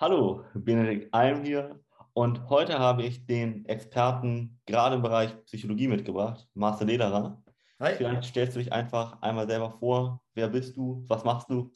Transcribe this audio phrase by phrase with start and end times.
[0.00, 1.80] Hallo, Benedikt Alm hier
[2.12, 7.42] und heute habe ich den Experten gerade im Bereich Psychologie mitgebracht, Marcel Lederer.
[7.80, 7.94] Hi.
[7.96, 10.22] Vielleicht stellst du dich einfach einmal selber vor.
[10.34, 11.04] Wer bist du?
[11.08, 11.74] Was machst du?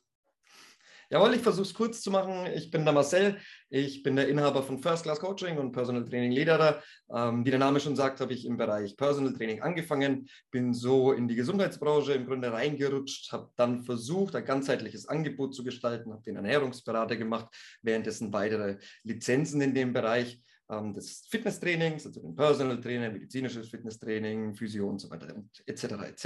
[1.13, 2.47] Jawohl, ich versuche es kurz zu machen.
[2.55, 3.37] Ich bin der Marcel.
[3.69, 6.83] Ich bin der Inhaber von First Class Coaching und Personal Training Lederer.
[7.15, 11.13] Ähm, wie der Name schon sagt, habe ich im Bereich Personal Training angefangen, bin so
[11.13, 16.23] in die Gesundheitsbranche im Grunde reingerutscht, habe dann versucht, ein ganzheitliches Angebot zu gestalten, habe
[16.23, 20.41] den Ernährungsberater gemacht, währenddessen weitere Lizenzen in dem Bereich
[20.73, 25.85] ähm, des Fitnesstrainings, also den Personal Trainer, medizinisches Fitnesstraining, Physio und so weiter und etc.
[25.85, 26.25] etc.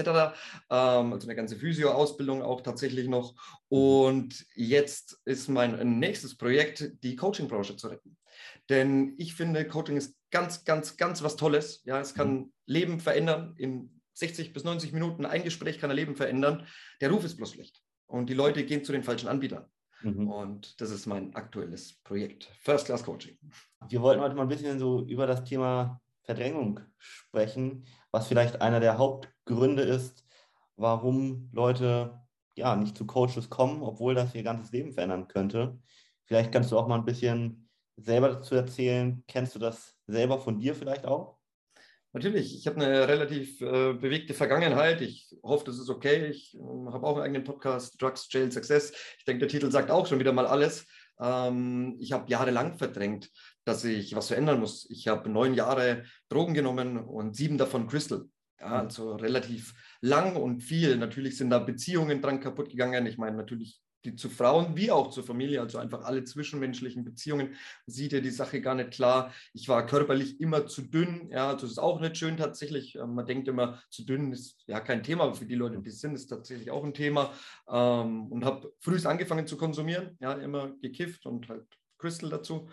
[0.71, 3.35] Ähm, also eine ganze Physio-Ausbildung auch tatsächlich noch.
[3.69, 8.17] Und jetzt ist mein nächstes Projekt, die Coaching-Branche zu retten.
[8.69, 11.83] Denn ich finde, Coaching ist ganz, ganz, ganz was Tolles.
[11.85, 12.53] Ja, es kann mhm.
[12.67, 13.55] Leben verändern.
[13.57, 16.67] In 60 bis 90 Minuten ein Gespräch kann ein Leben verändern.
[17.01, 17.83] Der Ruf ist bloß schlecht.
[18.07, 19.67] Und die Leute gehen zu den falschen Anbietern.
[20.03, 20.29] Mhm.
[20.29, 23.39] Und das ist mein aktuelles Projekt, First Class Coaching.
[23.89, 28.81] Wir wollten heute mal ein bisschen so über das Thema Verdrängung sprechen, was vielleicht einer
[28.81, 30.25] der Hauptgründe ist,
[30.77, 32.21] warum Leute
[32.57, 35.79] ja nicht zu Coaches kommen, obwohl das ihr ganzes Leben verändern könnte.
[36.25, 39.23] Vielleicht kannst du auch mal ein bisschen selber dazu erzählen.
[39.29, 41.36] Kennst du das selber von dir vielleicht auch?
[42.17, 45.03] Natürlich, ich habe eine relativ äh, bewegte Vergangenheit.
[45.03, 46.29] Ich hoffe, das ist okay.
[46.29, 48.95] Ich äh, habe auch einen eigenen Podcast, Drugs, Jail, Success.
[49.19, 50.87] Ich denke, der Titel sagt auch schon wieder mal alles.
[51.21, 53.31] Ähm, ich habe jahrelang verdrängt,
[53.67, 54.89] dass ich was verändern muss.
[54.89, 58.25] Ich habe neun Jahre Drogen genommen und sieben davon Crystal.
[58.61, 58.75] Ja, mhm.
[58.75, 60.97] also relativ lang und viel.
[60.97, 63.05] Natürlich sind da Beziehungen dran kaputt gegangen.
[63.05, 67.57] Ich meine, natürlich die zu Frauen wie auch zur Familie, also einfach alle zwischenmenschlichen Beziehungen,
[67.87, 69.33] sieht er die Sache gar nicht klar.
[69.53, 72.95] Ich war körperlich immer zu dünn, ja, also das ist auch nicht schön tatsächlich.
[72.95, 75.91] Ähm, man denkt immer, zu dünn ist ja kein Thema, aber für die Leute, die
[75.91, 77.33] sind, ist tatsächlich auch ein Thema.
[77.69, 81.67] Ähm, und habe früh angefangen zu konsumieren, ja, immer gekifft und halt
[81.99, 82.69] Crystal dazu.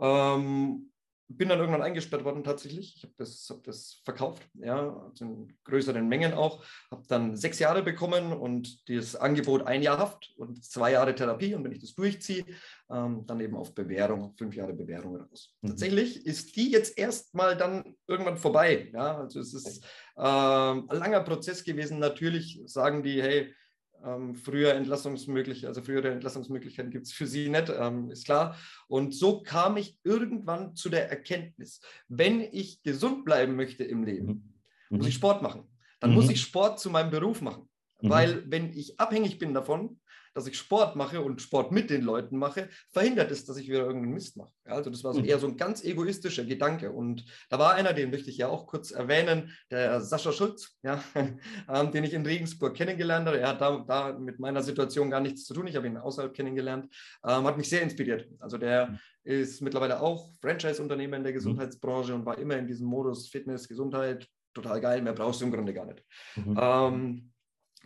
[0.00, 0.90] Ähm,
[1.28, 2.96] bin dann irgendwann eingesperrt worden tatsächlich.
[2.96, 6.64] Ich habe das, hab das verkauft, ja, also in größeren Mengen auch.
[6.90, 11.54] Habe dann sechs Jahre bekommen und das Angebot ein Jahr Haft und zwei Jahre Therapie.
[11.54, 12.44] Und wenn ich das durchziehe,
[12.90, 15.54] ähm, dann eben auf Bewährung, fünf Jahre Bewährung raus.
[15.60, 15.68] Mhm.
[15.68, 18.90] Tatsächlich ist die jetzt erstmal dann irgendwann vorbei.
[18.94, 19.84] Ja, also es ist
[20.16, 21.98] ähm, ein langer Prozess gewesen.
[21.98, 23.54] Natürlich sagen die, hey,
[24.04, 28.56] ähm, früher Entlassungsmöglichkeiten, also frühere Entlassungsmöglichkeiten gibt es für sie nicht, ähm, ist klar.
[28.86, 34.54] Und so kam ich irgendwann zu der Erkenntnis, wenn ich gesund bleiben möchte im Leben,
[34.90, 34.98] mhm.
[34.98, 35.64] muss ich Sport machen.
[36.00, 36.16] Dann mhm.
[36.16, 37.68] muss ich Sport zu meinem Beruf machen.
[38.00, 38.10] Mhm.
[38.10, 40.00] Weil wenn ich abhängig bin davon,
[40.38, 43.80] dass ich Sport mache und Sport mit den Leuten mache, verhindert es, dass ich wieder
[43.80, 44.52] irgendeinen Mist mache.
[44.66, 45.26] Also das war so mhm.
[45.26, 46.92] eher so ein ganz egoistischer Gedanke.
[46.92, 51.02] Und da war einer, den möchte ich ja auch kurz erwähnen, der Sascha Schulz, ja,
[51.68, 53.40] ähm, den ich in Regensburg kennengelernt habe.
[53.40, 55.66] Er hat da, da, mit meiner Situation gar nichts zu tun.
[55.66, 56.86] Ich habe ihn außerhalb kennengelernt.
[57.26, 58.28] Ähm, hat mich sehr inspiriert.
[58.38, 58.98] Also der mhm.
[59.24, 61.36] ist mittlerweile auch Franchise-Unternehmer in der mhm.
[61.36, 65.50] Gesundheitsbranche und war immer in diesem Modus Fitness, Gesundheit, total geil, mehr brauchst du im
[65.50, 66.04] Grunde gar nicht.
[66.36, 66.56] Mhm.
[66.60, 67.32] Ähm,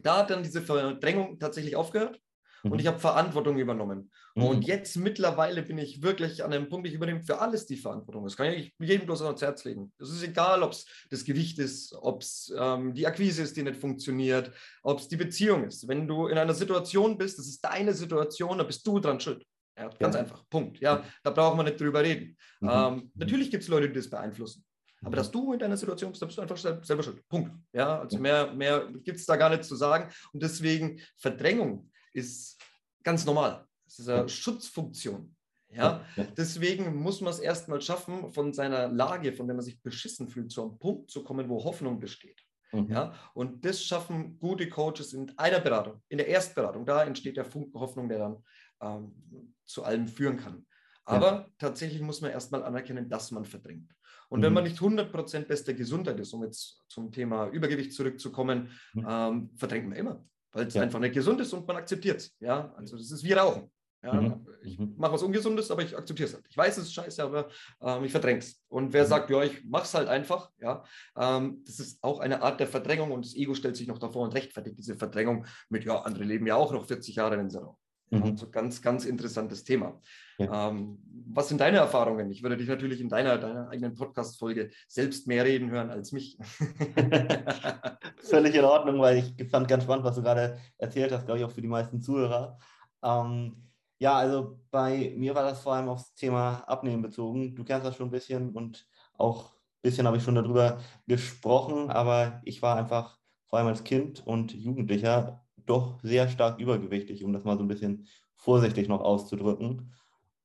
[0.03, 2.21] da hat dann diese Verdrängung tatsächlich aufgehört
[2.63, 2.91] und ich mhm.
[2.91, 4.11] habe Verantwortung übernommen.
[4.35, 4.43] Mhm.
[4.45, 8.25] Und jetzt mittlerweile bin ich wirklich an einem Punkt, ich übernehme für alles die Verantwortung.
[8.25, 9.93] Das kann ich jedem bloß ans Herz legen.
[9.99, 13.63] Es ist egal, ob es das Gewicht ist, ob es ähm, die Akquise ist, die
[13.63, 14.53] nicht funktioniert,
[14.83, 15.89] ob es die Beziehung ist.
[15.89, 19.45] Wenn du in einer Situation bist, das ist deine Situation, da bist du dran schuld.
[19.77, 20.21] Ja, ganz ja.
[20.21, 20.45] einfach.
[20.49, 20.79] Punkt.
[20.81, 22.37] Ja, da braucht man nicht drüber reden.
[22.61, 22.71] Mhm.
[22.71, 24.65] Ähm, natürlich gibt es Leute, die das beeinflussen.
[25.05, 27.27] Aber dass du in deiner Situation bist, da bist du einfach selber schuld.
[27.29, 27.51] Punkt.
[27.73, 30.13] Ja, also mehr, mehr gibt es da gar nicht zu sagen.
[30.33, 32.61] Und deswegen Verdrängung ist
[33.03, 33.67] ganz normal.
[33.85, 35.35] Das ist eine Schutzfunktion.
[35.75, 36.05] Ja,
[36.37, 40.51] deswegen muss man es erstmal schaffen, von seiner Lage, von der man sich beschissen fühlt,
[40.51, 42.41] zu einem Punkt zu kommen, wo Hoffnung besteht.
[42.73, 42.91] Mhm.
[42.91, 46.85] Ja, und das schaffen gute Coaches in einer Beratung, in der Erstberatung.
[46.87, 48.45] Da entsteht der Funken Hoffnung, der dann
[48.81, 50.67] ähm, zu allem führen kann.
[51.05, 51.47] Aber ja.
[51.59, 53.93] tatsächlich muss man erstmal anerkennen, dass man verdrängt.
[54.29, 54.45] Und mhm.
[54.45, 59.07] wenn man nicht 100% bester Gesundheit ist, um jetzt zum Thema Übergewicht zurückzukommen, mhm.
[59.09, 60.83] ähm, verdrängt man immer weil es ja.
[60.83, 62.37] einfach nicht gesund ist und man akzeptiert es.
[62.41, 63.71] Ja, also das ist wie Rauchen.
[64.05, 64.47] Ja, mhm.
[64.63, 64.95] Ich mhm.
[64.97, 66.45] mache was Ungesundes, aber ich akzeptiere es halt.
[66.49, 67.49] Ich weiß, es ist scheiße, aber
[67.81, 68.61] ähm, ich verdränge es.
[68.69, 69.09] Und wer mhm.
[69.09, 70.83] sagt, ja, ich mache es halt einfach, ja,
[71.17, 74.25] ähm, das ist auch eine Art der Verdrängung und das Ego stellt sich noch davor
[74.25, 77.61] und rechtfertigt diese Verdrängung mit, ja, andere leben ja auch noch 40 Jahre, wenn sie
[77.61, 77.79] rauchen.
[78.11, 78.23] Mhm.
[78.25, 80.01] Also ganz, ganz interessantes Thema.
[80.47, 80.69] Ja.
[80.69, 80.99] Ähm,
[81.35, 82.31] was sind deine Erfahrungen?
[82.31, 86.37] Ich würde dich natürlich in deiner, deiner eigenen Podcast-Folge selbst mehr reden hören als mich.
[88.23, 91.45] Völlig in Ordnung, weil ich fand ganz spannend, was du gerade erzählt hast, glaube ich,
[91.45, 92.59] auch für die meisten Zuhörer.
[93.03, 97.55] Ähm, ja, also bei mir war das vor allem aufs Thema Abnehmen bezogen.
[97.55, 98.87] Du kennst das schon ein bisschen und
[99.17, 103.85] auch ein bisschen habe ich schon darüber gesprochen, aber ich war einfach vor allem als
[103.85, 109.01] Kind und Jugendlicher doch sehr stark übergewichtig, um das mal so ein bisschen vorsichtig noch
[109.01, 109.93] auszudrücken.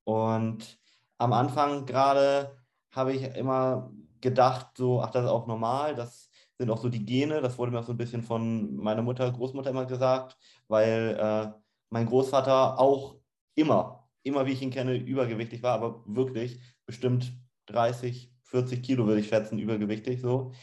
[0.07, 0.80] Und
[1.18, 2.57] am Anfang gerade
[2.92, 7.06] habe ich immer gedacht, so, ach, das ist auch normal, das sind auch so die
[7.06, 10.38] Gene, das wurde mir auch so ein bisschen von meiner Mutter, Großmutter immer gesagt,
[10.69, 11.51] weil äh,
[11.89, 13.18] mein Großvater auch
[13.54, 17.33] immer, immer wie ich ihn kenne, übergewichtig war, aber wirklich bestimmt
[17.65, 20.54] 30, 40 Kilo würde ich schätzen, übergewichtig so.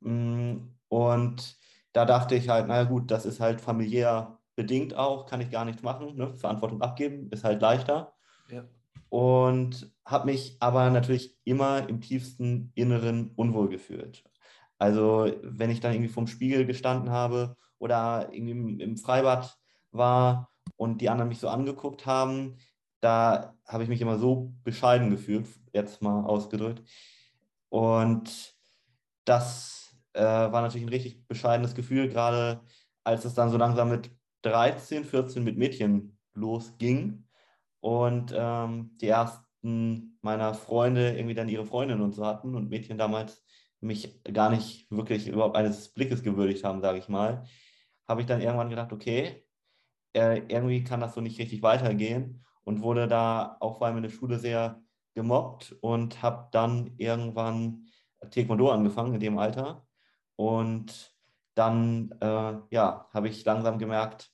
[0.00, 1.56] Mm, und
[1.94, 5.64] da dachte ich halt, naja gut, das ist halt familiär bedingt auch, kann ich gar
[5.64, 6.14] nichts machen.
[6.16, 6.34] Ne?
[6.34, 8.12] Verantwortung abgeben ist halt leichter.
[8.50, 8.64] Ja.
[9.08, 14.24] Und habe mich aber natürlich immer im tiefsten Inneren unwohl gefühlt.
[14.78, 19.56] Also wenn ich dann irgendwie vorm Spiegel gestanden habe oder irgendwie im, im Freibad
[19.92, 22.56] war und die anderen mich so angeguckt haben,
[23.00, 26.82] da habe ich mich immer so bescheiden gefühlt, jetzt mal ausgedrückt.
[27.68, 28.54] Und
[29.24, 32.60] das äh, war natürlich ein richtig bescheidenes Gefühl, gerade
[33.04, 34.10] als es dann so langsam mit
[34.42, 37.24] 13, 14 mit Mädchen losging
[37.82, 42.96] und ähm, die ersten meiner Freunde irgendwie dann ihre Freundin und so hatten und Mädchen
[42.96, 43.44] damals
[43.80, 47.44] mich gar nicht wirklich überhaupt eines Blickes gewürdigt haben, sage ich mal,
[48.08, 49.44] habe ich dann irgendwann gedacht, okay,
[50.14, 54.04] äh, irgendwie kann das so nicht richtig weitergehen und wurde da auch vor allem in
[54.04, 54.80] der Schule sehr
[55.14, 57.88] gemobbt und habe dann irgendwann
[58.30, 59.86] Taekwondo angefangen in dem Alter.
[60.36, 61.16] Und
[61.54, 64.31] dann äh, ja, habe ich langsam gemerkt,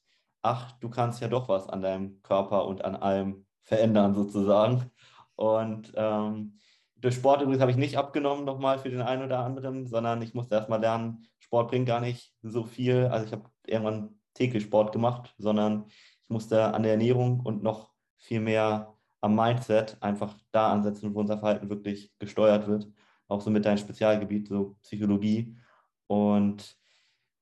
[0.48, 4.90] ach, du kannst ja doch was an deinem Körper und an allem verändern sozusagen.
[5.36, 6.58] Und ähm,
[6.96, 10.34] durch Sport übrigens habe ich nicht abgenommen nochmal für den einen oder anderen, sondern ich
[10.34, 13.06] musste erstmal lernen, Sport bringt gar nicht so viel.
[13.06, 17.92] Also ich habe irgendwann täglich Sport gemacht, sondern ich musste an der Ernährung und noch
[18.16, 22.88] viel mehr am Mindset einfach da ansetzen, wo unser Verhalten wirklich gesteuert wird.
[23.28, 25.56] Auch so mit deinem Spezialgebiet, so Psychologie.
[26.06, 26.76] Und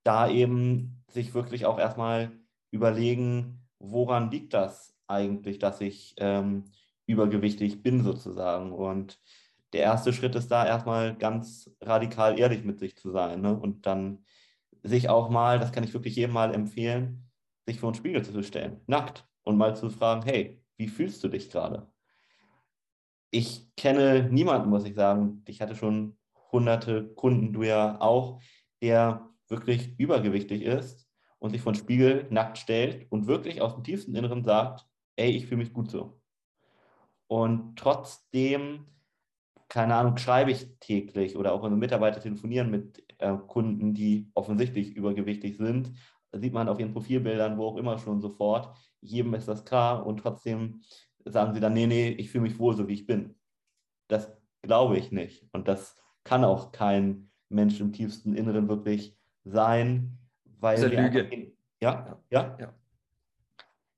[0.03, 2.33] da eben sich wirklich auch erstmal
[2.71, 6.65] überlegen, woran liegt das eigentlich, dass ich ähm,
[7.07, 8.73] übergewichtig bin sozusagen.
[8.73, 9.21] Und
[9.73, 13.57] der erste Schritt ist da erstmal ganz radikal ehrlich mit sich zu sein ne?
[13.57, 14.25] und dann
[14.83, 17.31] sich auch mal, das kann ich wirklich jedem mal empfehlen,
[17.67, 21.29] sich vor den Spiegel zu stellen, nackt und mal zu fragen, hey, wie fühlst du
[21.29, 21.91] dich gerade?
[23.31, 26.17] Ich kenne niemanden, muss ich sagen, ich hatte schon
[26.53, 28.41] hunderte Kunden, du ja auch,
[28.81, 31.06] der wirklich übergewichtig ist
[31.47, 35.31] und sich vor den Spiegel nackt stellt und wirklich aus dem tiefsten Inneren sagt, ey,
[35.31, 36.21] ich fühle mich gut so.
[37.29, 38.87] Und trotzdem,
[39.69, 44.95] keine Ahnung, schreibe ich täglich oder auch unsere Mitarbeiter telefonieren mit äh, Kunden, die offensichtlich
[44.95, 45.93] übergewichtig sind.
[46.31, 48.77] Da sieht man auf ihren Profilbildern, wo auch immer schon sofort.
[49.01, 50.83] Jedem ist das klar und trotzdem
[51.25, 53.35] sagen sie dann, nee, nee, ich fühle mich wohl so, wie ich bin.
[54.09, 55.49] Das glaube ich nicht.
[55.53, 60.19] Und das kann auch kein Mensch im tiefsten Inneren wirklich sein,
[60.59, 60.83] weil.
[60.85, 61.53] Eine Lüge.
[61.81, 62.75] Ja, ja, ja.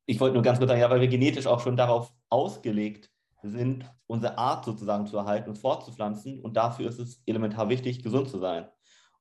[0.07, 3.11] Ich wollte nur ganz kurz sagen, ja, weil wir genetisch auch schon darauf ausgelegt
[3.43, 6.41] sind, unsere Art sozusagen zu erhalten und fortzupflanzen.
[6.41, 8.67] Und dafür ist es elementar wichtig, gesund zu sein.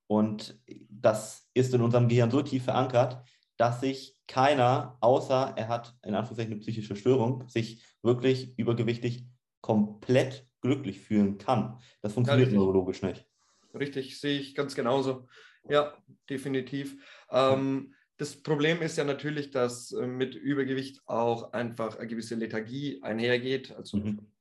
[0.07, 3.21] Und das ist in unserem Gehirn so tief verankert,
[3.57, 9.25] dass sich keiner, außer er hat in Anführungszeichen eine psychische Störung, sich wirklich übergewichtig
[9.61, 11.79] komplett glücklich fühlen kann.
[12.01, 13.25] Das funktioniert ja, neurologisch nicht.
[13.73, 15.27] Richtig, sehe ich ganz genauso.
[15.69, 15.97] Ja,
[16.29, 16.95] definitiv.
[17.31, 23.01] Ähm, das Problem ist ja natürlich, dass äh, mit Übergewicht auch einfach eine gewisse Lethargie
[23.03, 23.71] einhergeht.
[23.71, 24.31] Also mhm.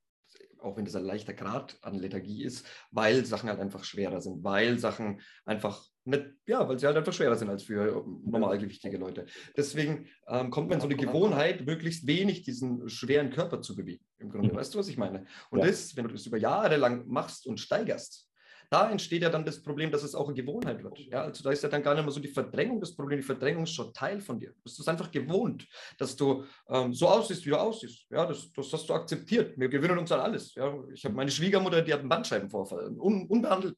[0.59, 4.43] auch wenn das ein leichter Grad an Lethargie ist, weil Sachen halt einfach schwerer sind,
[4.43, 9.25] weil Sachen einfach nicht, ja, weil sie halt einfach schwerer sind als für normalgewichtige Leute.
[9.55, 14.03] Deswegen ähm, kommt man in so eine Gewohnheit, möglichst wenig diesen schweren Körper zu bewegen.
[14.17, 14.55] Im Grunde, mhm.
[14.55, 15.25] weißt du, was ich meine?
[15.51, 15.67] Und ja.
[15.67, 18.27] das, wenn du das über Jahre lang machst und steigerst,
[18.69, 20.99] da entsteht ja dann das Problem, dass es auch eine Gewohnheit wird.
[20.99, 23.19] Ja, also da ist ja dann gar nicht mehr so die Verdrängung das Problem.
[23.19, 24.49] Die Verdrängung ist schon Teil von dir.
[24.49, 28.07] Du bist einfach gewohnt, dass du ähm, so aussiehst, wie du aussiehst.
[28.09, 29.57] Ja, das, das hast du akzeptiert.
[29.57, 30.53] Wir gewöhnen uns an alles.
[30.55, 33.77] Ja, ich habe meine Schwiegermutter, die hat einen Bandscheibenvorfall, un, unbehandelt.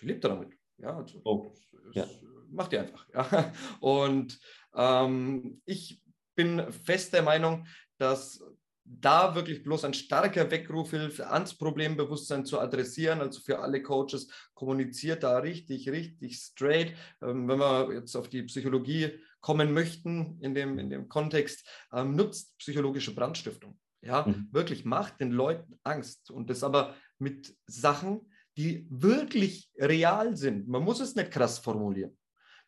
[0.00, 0.52] Die lebt damit.
[0.78, 1.52] Ja, also, oh.
[1.92, 2.06] ja.
[2.50, 3.06] macht die einfach.
[3.14, 3.52] Ja.
[3.80, 4.38] Und
[4.74, 6.00] ähm, ich
[6.34, 7.66] bin fest der Meinung,
[7.98, 8.42] dass
[8.90, 13.20] da wirklich bloß ein starker Weckruf hilft, ans Problembewusstsein zu adressieren.
[13.20, 16.94] Also für alle Coaches kommuniziert da richtig, richtig straight.
[17.22, 22.16] Ähm, wenn wir jetzt auf die Psychologie kommen möchten in dem, in dem Kontext, ähm,
[22.16, 23.78] nutzt psychologische Brandstiftung.
[24.00, 24.48] Ja, mhm.
[24.52, 30.68] wirklich macht den Leuten Angst und das aber mit Sachen, die wirklich real sind.
[30.68, 32.17] Man muss es nicht krass formulieren.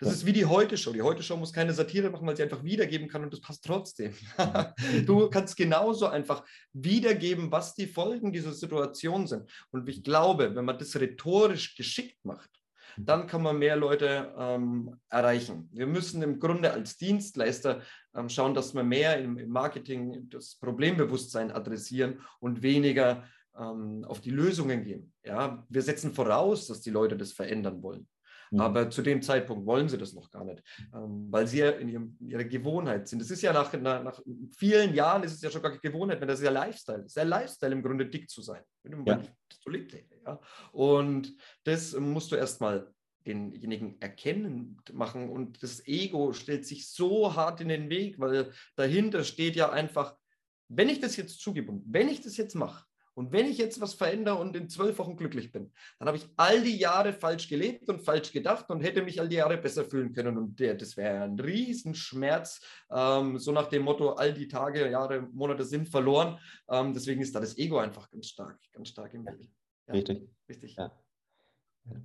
[0.00, 0.92] Das ist wie die Heute-Show.
[0.92, 4.14] Die Heute-Show muss keine Satire machen, weil sie einfach wiedergeben kann und das passt trotzdem.
[5.06, 6.42] du kannst genauso einfach
[6.72, 9.50] wiedergeben, was die Folgen dieser Situation sind.
[9.70, 12.50] Und ich glaube, wenn man das rhetorisch geschickt macht,
[12.96, 15.68] dann kann man mehr Leute ähm, erreichen.
[15.72, 17.82] Wir müssen im Grunde als Dienstleister
[18.14, 23.24] ähm, schauen, dass wir mehr im, im Marketing das Problembewusstsein adressieren und weniger
[23.56, 25.12] ähm, auf die Lösungen gehen.
[25.24, 28.08] Ja, wir setzen voraus, dass die Leute das verändern wollen.
[28.50, 28.60] Mhm.
[28.60, 30.62] Aber zu dem Zeitpunkt wollen sie das noch gar nicht,
[30.94, 33.20] ähm, weil sie ja in, ihrem, in ihrer Gewohnheit sind.
[33.20, 34.20] Das ist ja nach, nach, nach,
[34.56, 37.00] vielen Jahren ist es ja schon gar keine Gewohnheit mehr, das ist ja Lifestyle.
[37.00, 38.62] Es ist ja Lifestyle im Grunde dick zu sein.
[39.06, 39.22] Ja.
[39.64, 40.40] Du lebst, ja.
[40.72, 42.92] Und das musst du erstmal
[43.26, 49.24] denjenigen erkennend machen und das Ego stellt sich so hart in den Weg, weil dahinter
[49.24, 50.16] steht ja einfach,
[50.68, 52.86] wenn ich das jetzt zugebe und wenn ich das jetzt mache,
[53.20, 56.26] und wenn ich jetzt was verändere und in zwölf Wochen glücklich bin, dann habe ich
[56.38, 59.84] all die Jahre falsch gelebt und falsch gedacht und hätte mich all die Jahre besser
[59.84, 60.38] fühlen können.
[60.38, 65.28] Und der, das wäre ein Riesenschmerz, ähm, so nach dem Motto, all die Tage, Jahre,
[65.32, 66.38] Monate sind verloren.
[66.70, 69.50] Ähm, deswegen ist da das Ego einfach ganz stark, ganz stark im Weg.
[69.86, 70.26] Ja, richtig.
[70.48, 70.76] Richtig.
[70.76, 70.90] Ja.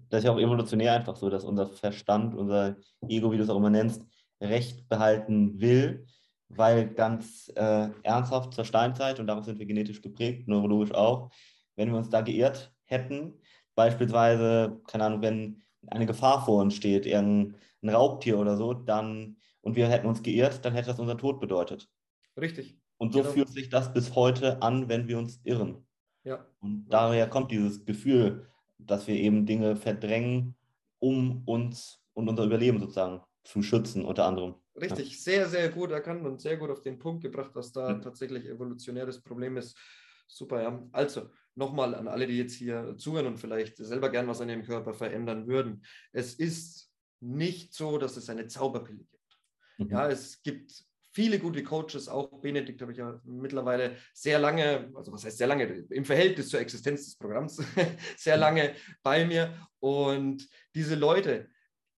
[0.09, 2.75] Das ist ja auch evolutionär einfach so, dass unser Verstand, unser
[3.07, 4.05] Ego, wie du es auch immer nennst,
[4.41, 6.05] Recht behalten will
[6.49, 11.31] weil ganz äh, ernsthaft zur Steinzeit, und darauf sind wir genetisch geprägt, neurologisch auch,
[11.75, 13.39] wenn wir uns da geirrt hätten,
[13.75, 19.75] beispielsweise, keine Ahnung, wenn eine Gefahr vor uns steht, irgendein Raubtier oder so, dann und
[19.75, 21.89] wir hätten uns geirrt, dann hätte das unser Tod bedeutet.
[22.39, 22.77] Richtig.
[22.97, 23.31] Und so genau.
[23.31, 25.85] fühlt sich das bis heute an, wenn wir uns irren.
[26.23, 26.45] Ja.
[26.59, 28.47] Und daher kommt dieses Gefühl,
[28.77, 30.55] dass wir eben Dinge verdrängen,
[30.99, 34.55] um uns und unser Überleben sozusagen zu schützen, unter anderem.
[34.79, 38.01] Richtig, sehr, sehr gut erkannt und sehr gut auf den Punkt gebracht, was da mhm.
[38.01, 39.77] tatsächlich evolutionäres Problem ist.
[40.27, 40.87] Super, ja.
[40.91, 44.63] Also nochmal an alle, die jetzt hier zuhören und vielleicht selber gern was an ihrem
[44.63, 45.85] Körper verändern würden.
[46.11, 49.39] Es ist nicht so, dass es eine Zauberpille gibt.
[49.77, 49.89] Mhm.
[49.89, 50.85] Ja, es gibt
[51.15, 55.47] viele gute Coaches, auch Benedikt habe ich ja mittlerweile sehr lange, also was heißt sehr
[55.47, 57.63] lange, im Verhältnis zur Existenz des Programms,
[58.17, 59.53] sehr lange bei mir.
[59.79, 61.49] Und diese Leute,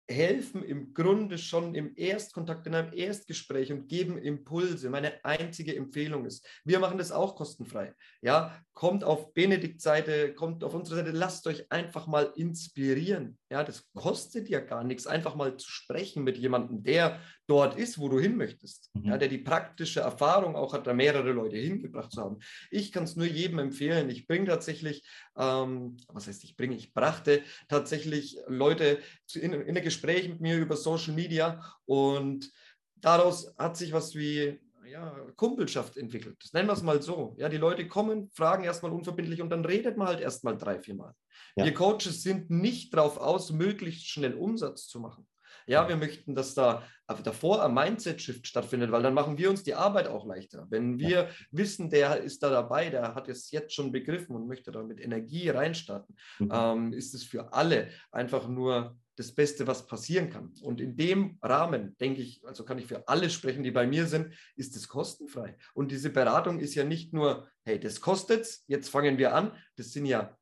[0.08, 4.88] helfen im Grunde schon im Erstkontakt, in einem Erstgespräch und geben Impulse.
[4.88, 7.92] Meine einzige Empfehlung ist, wir machen das auch kostenfrei.
[8.22, 13.38] Ja, kommt auf Benedikt Seite, kommt auf unsere Seite, lasst euch einfach mal inspirieren.
[13.50, 17.98] Ja, das kostet ja gar nichts, einfach mal zu sprechen mit jemandem, der dort ist,
[17.98, 18.90] wo du hin möchtest.
[18.94, 19.04] Mhm.
[19.04, 22.38] Ja, der die praktische Erfahrung auch hat, da mehrere Leute hingebracht zu haben.
[22.70, 24.10] Ich kann es nur jedem empfehlen.
[24.10, 25.04] Ich bringe tatsächlich,
[25.36, 28.98] ähm, was heißt ich bringe, ich brachte tatsächlich Leute
[29.34, 32.50] in, in ein Gespräch mit mir über Social Media und
[32.96, 34.58] daraus hat sich was wie
[34.90, 36.36] ja, Kumpelschaft entwickelt.
[36.40, 37.34] Das nennen wir es mal so.
[37.38, 40.94] Ja, die Leute kommen, fragen erstmal unverbindlich und dann redet man halt erstmal drei, vier
[40.94, 41.12] Mal.
[41.56, 41.64] Ja.
[41.64, 45.26] Wir Coaches sind nicht darauf aus, möglichst schnell Umsatz zu machen.
[45.66, 46.82] Ja, wir möchten, dass da
[47.24, 50.66] davor ein Mindset-Shift stattfindet, weil dann machen wir uns die Arbeit auch leichter.
[50.70, 51.28] Wenn wir ja.
[51.50, 55.00] wissen, der ist da dabei, der hat es jetzt schon begriffen und möchte da mit
[55.00, 56.50] Energie reinstarten, mhm.
[56.52, 60.52] ähm, ist es für alle einfach nur das Beste, was passieren kann.
[60.62, 64.06] Und in dem Rahmen, denke ich, also kann ich für alle sprechen, die bei mir
[64.06, 65.56] sind, ist es kostenfrei.
[65.74, 69.52] Und diese Beratung ist ja nicht nur, hey, das kostet jetzt fangen wir an.
[69.76, 70.36] Das sind ja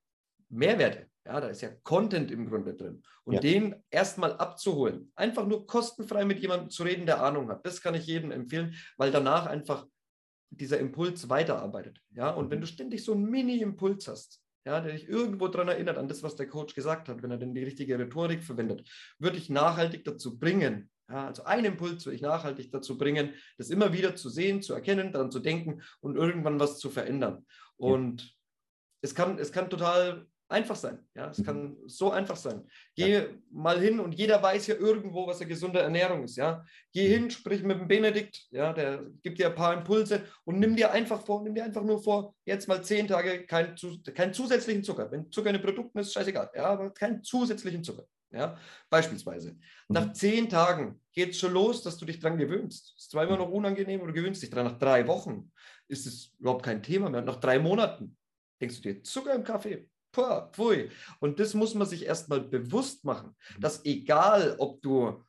[0.48, 1.08] Mehrwerte.
[1.26, 3.02] Ja, da ist ja Content im Grunde drin.
[3.24, 3.40] Und ja.
[3.40, 7.94] den erstmal abzuholen, einfach nur kostenfrei mit jemandem zu reden, der Ahnung hat, das kann
[7.94, 9.86] ich jedem empfehlen, weil danach einfach
[10.50, 12.00] dieser Impuls weiterarbeitet.
[12.14, 12.62] Ja, und wenn mhm.
[12.62, 16.36] du ständig so einen Mini-Impuls hast, ja, der dich irgendwo daran erinnert, an das, was
[16.36, 18.88] der Coach gesagt hat, wenn er denn die richtige Rhetorik verwendet,
[19.18, 23.70] würde ich nachhaltig dazu bringen, ja, also ein Impuls würde ich nachhaltig dazu bringen, das
[23.70, 27.46] immer wieder zu sehen, zu erkennen, daran zu denken und irgendwann was zu verändern.
[27.76, 28.28] Und ja.
[29.02, 30.98] es, kann, es kann total einfach sein.
[31.14, 31.44] Ja, es mhm.
[31.44, 32.66] kann so einfach sein.
[32.94, 33.24] Geh ja.
[33.50, 36.36] mal hin und jeder weiß ja irgendwo, was eine gesunde Ernährung ist.
[36.36, 37.12] Ja, geh mhm.
[37.12, 38.46] hin, sprich mit dem Benedikt.
[38.50, 41.82] Ja, der gibt dir ein paar Impulse und nimm dir einfach vor, nimm dir einfach
[41.82, 43.76] nur vor, jetzt mal zehn Tage keinen
[44.14, 45.10] kein zusätzlichen Zucker.
[45.10, 46.50] Wenn Zucker in den Produkten ist, scheißegal.
[46.54, 48.04] Ja, aber keinen zusätzlichen Zucker.
[48.30, 48.58] Ja,
[48.90, 49.52] beispielsweise.
[49.52, 49.58] Mhm.
[49.88, 52.94] Nach zehn Tagen geht es schon los, dass du dich dran gewöhnst.
[52.96, 54.66] Ist zwar immer noch unangenehm, aber du gewöhnst dich dran.
[54.66, 55.52] Nach drei Wochen
[55.88, 57.22] ist es überhaupt kein Thema mehr.
[57.22, 58.16] Nach drei Monaten
[58.60, 60.90] denkst du dir, Zucker im Kaffee, Puh, pfui.
[61.18, 63.60] Und das muss man sich erstmal bewusst machen, mhm.
[63.60, 65.24] dass egal, ob du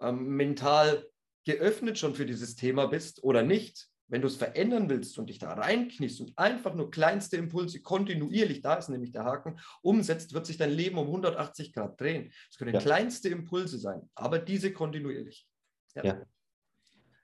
[0.00, 1.06] ähm, mental
[1.44, 5.38] geöffnet schon für dieses Thema bist oder nicht, wenn du es verändern willst und dich
[5.38, 10.46] da reinkniest und einfach nur kleinste Impulse kontinuierlich, da ist nämlich der Haken, umsetzt, wird
[10.46, 12.30] sich dein Leben um 180 Grad drehen.
[12.48, 12.80] Es können ja.
[12.80, 15.48] kleinste Impulse sein, aber diese kontinuierlich.
[15.96, 16.04] Ja.
[16.04, 16.22] ja.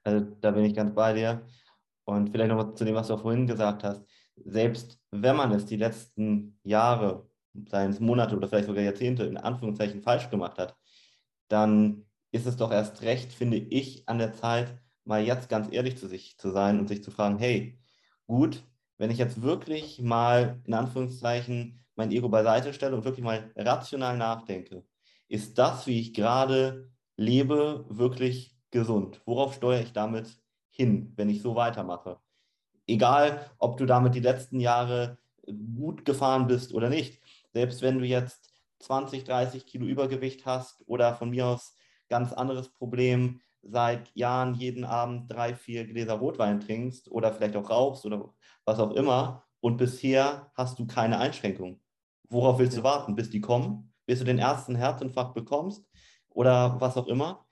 [0.03, 1.47] Also da bin ich ganz bei dir.
[2.05, 4.03] Und vielleicht noch zu dem, was du vorhin gesagt hast
[4.45, 7.29] selbst wenn man es die letzten Jahre,
[7.69, 10.77] seien es Monate oder vielleicht sogar Jahrzehnte in Anführungszeichen falsch gemacht hat,
[11.49, 15.97] dann ist es doch erst recht, finde ich, an der Zeit, mal jetzt ganz ehrlich
[15.97, 17.79] zu sich zu sein und sich zu fragen, hey,
[18.27, 18.63] gut,
[18.99, 24.17] wenn ich jetzt wirklich mal in Anführungszeichen mein Ego beiseite stelle und wirklich mal rational
[24.19, 24.85] nachdenke,
[25.29, 29.21] ist das, wie ich gerade lebe, wirklich gesund?
[29.25, 30.39] Worauf steuere ich damit
[30.71, 32.21] hin, wenn ich so weitermache?
[32.89, 35.19] Egal, ob du damit die letzten Jahre
[35.77, 37.21] gut gefahren bist oder nicht.
[37.53, 41.77] Selbst wenn du jetzt 20, 30 Kilo Übergewicht hast oder von mir aus
[42.09, 47.71] ganz anderes Problem, seit Jahren jeden Abend drei, vier Gläser Rotwein trinkst oder vielleicht auch
[47.71, 48.33] rauchst oder
[48.65, 51.81] was auch immer und bisher hast du keine Einschränkung.
[52.29, 55.87] Worauf willst du warten, bis die kommen, bis du den ersten Herzinfarkt bekommst
[56.31, 57.47] oder was auch immer?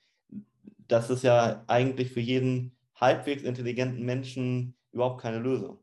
[0.88, 5.78] Das ist ja eigentlich für jeden halbwegs intelligenten Menschen überhaupt keine Lösung.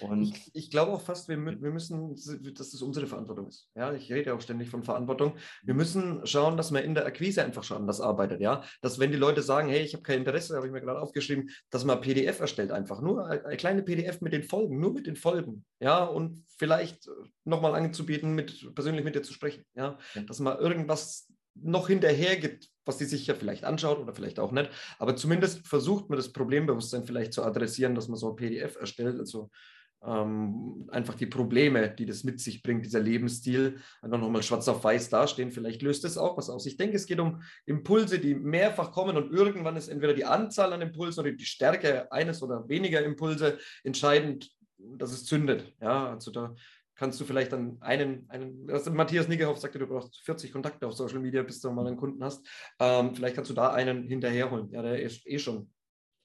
[0.00, 2.16] Und ich, ich glaube auch fast, wir, wir müssen,
[2.54, 3.68] dass das unsere Verantwortung ist.
[3.76, 5.36] Ja, ich rede auch ständig von Verantwortung.
[5.62, 8.40] Wir müssen schauen, dass man in der Akquise einfach schon anders arbeitet.
[8.40, 11.00] Ja, dass wenn die Leute sagen, hey, ich habe kein Interesse, habe ich mir gerade
[11.00, 13.00] aufgeschrieben, dass man PDF erstellt einfach.
[13.00, 15.64] Nur eine kleine PDF mit den Folgen, nur mit den Folgen.
[15.80, 17.08] Ja, und vielleicht
[17.44, 19.64] nochmal anzubieten, mit, persönlich mit dir zu sprechen.
[19.74, 21.28] Ja, dass man irgendwas
[21.62, 24.70] noch hinterher gibt, was die sich ja vielleicht anschaut oder vielleicht auch nicht.
[24.98, 29.18] Aber zumindest versucht man das Problembewusstsein vielleicht zu adressieren, dass man so ein PDF erstellt.
[29.18, 29.50] Also
[30.04, 34.84] ähm, einfach die Probleme, die das mit sich bringt, dieser Lebensstil, einfach nochmal schwarz auf
[34.84, 35.50] weiß dastehen.
[35.50, 36.66] Vielleicht löst es auch was aus.
[36.66, 40.72] Ich denke, es geht um Impulse, die mehrfach kommen und irgendwann ist entweder die Anzahl
[40.72, 45.74] an Impulsen oder die Stärke eines oder weniger Impulse entscheidend, dass es zündet.
[45.80, 46.54] Ja, also da
[46.96, 50.94] kannst du vielleicht dann einen, einen also Matthias Niggehoff sagte, du brauchst 40 Kontakte auf
[50.94, 52.46] Social Media, bis du mal einen Kunden hast.
[52.80, 54.70] Ähm, vielleicht kannst du da einen hinterherholen.
[54.70, 55.70] Ja, der ist eh schon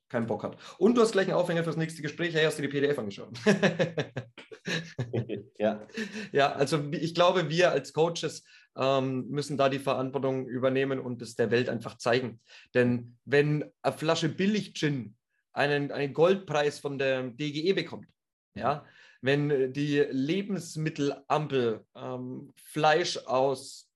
[0.10, 0.58] keinen Bock hat.
[0.78, 2.34] Und du hast gleich einen Aufhänger fürs nächste Gespräch.
[2.34, 3.38] Hey, hast du die PDF angeschaut?
[5.58, 5.88] ja.
[6.32, 8.44] Ja, also ich glaube, wir als Coaches
[8.78, 12.42] ähm, müssen da die Verantwortung übernehmen und es der Welt einfach zeigen.
[12.74, 15.16] Denn wenn eine Flasche Billig-Gin
[15.54, 18.08] einen, einen Goldpreis von der DGE bekommt,
[18.54, 18.86] ja,
[19.22, 23.88] wenn die Lebensmittelampel ähm, Fleisch aus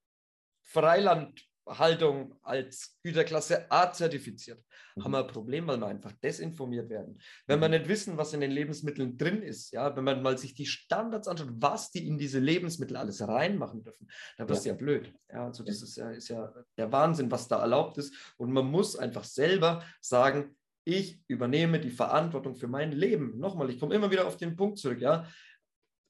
[0.62, 4.62] Freiland Haltung als Güterklasse A zertifiziert,
[4.94, 5.04] mhm.
[5.04, 7.20] haben wir ein Problem, weil wir einfach desinformiert werden.
[7.46, 7.74] Wenn wir mhm.
[7.74, 11.26] nicht wissen, was in den Lebensmitteln drin ist, ja, wenn man mal sich die Standards
[11.26, 14.72] anschaut, was die in diese Lebensmittel alles reinmachen dürfen, dann wird es ja.
[14.72, 14.78] ja.
[14.78, 15.12] blöd.
[15.28, 18.14] Ja, also das ist ja, ist ja der Wahnsinn, was da erlaubt ist.
[18.36, 23.38] Und man muss einfach selber sagen, ich übernehme die Verantwortung für mein Leben.
[23.38, 25.26] Nochmal, ich komme immer wieder auf den Punkt zurück, ja.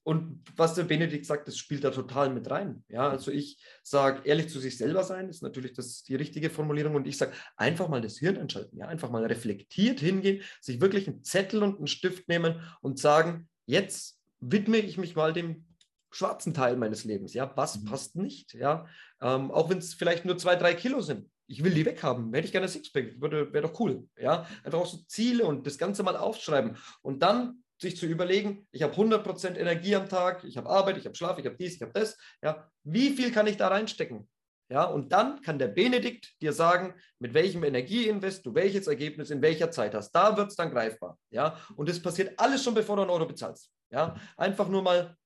[0.05, 2.85] Und was der Benedikt sagt, das spielt da total mit rein.
[2.89, 6.95] Ja, also ich sage, ehrlich zu sich selber sein, ist natürlich das die richtige Formulierung.
[6.95, 11.09] Und ich sage, einfach mal das Hirn einschalten, ja, einfach mal reflektiert hingehen, sich wirklich
[11.09, 15.65] einen Zettel und einen Stift nehmen und sagen, jetzt widme ich mich mal dem
[16.13, 17.33] schwarzen Teil meines Lebens.
[17.33, 17.87] Ja, was mhm.
[17.87, 18.53] passt nicht?
[18.53, 18.87] Ja,
[19.23, 21.29] ähm, auch wenn es vielleicht nur zwei, drei Kilo sind.
[21.49, 22.33] Ich will die weghaben.
[22.35, 24.09] Hätte ich gerne Sixpack, wäre doch cool.
[24.19, 26.77] Ja, einfach auch so Ziele und das Ganze mal aufschreiben.
[27.03, 31.05] Und dann sich zu überlegen, ich habe 100% Energie am Tag, ich habe Arbeit, ich
[31.05, 32.17] habe Schlaf, ich habe dies, ich habe das.
[32.43, 34.29] Ja, wie viel kann ich da reinstecken?
[34.69, 39.41] Ja, und dann kann der Benedikt dir sagen, mit welchem Energieinvest du welches Ergebnis in
[39.41, 40.11] welcher Zeit hast.
[40.11, 41.19] Da wird es dann greifbar.
[41.31, 43.71] Ja, und das passiert alles schon, bevor du einen Euro bezahlst.
[43.91, 45.17] Ja, einfach nur mal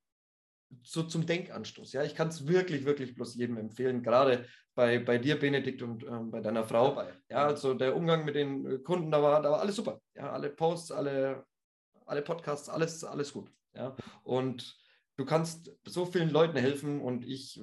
[0.83, 1.93] so zum Denkanstoß.
[1.93, 6.05] Ja, ich kann es wirklich, wirklich bloß jedem empfehlen, gerade bei, bei dir, Benedikt, und
[6.05, 7.03] ähm, bei deiner Frau.
[7.29, 10.01] Ja, also der Umgang mit den äh, Kunden, da war, da war alles super.
[10.15, 11.45] Ja, alle Posts, alle
[12.11, 13.51] alle Podcasts, alles, alles gut.
[13.75, 13.97] Ja?
[14.25, 14.77] Und
[15.17, 17.63] du kannst so vielen Leuten helfen und ich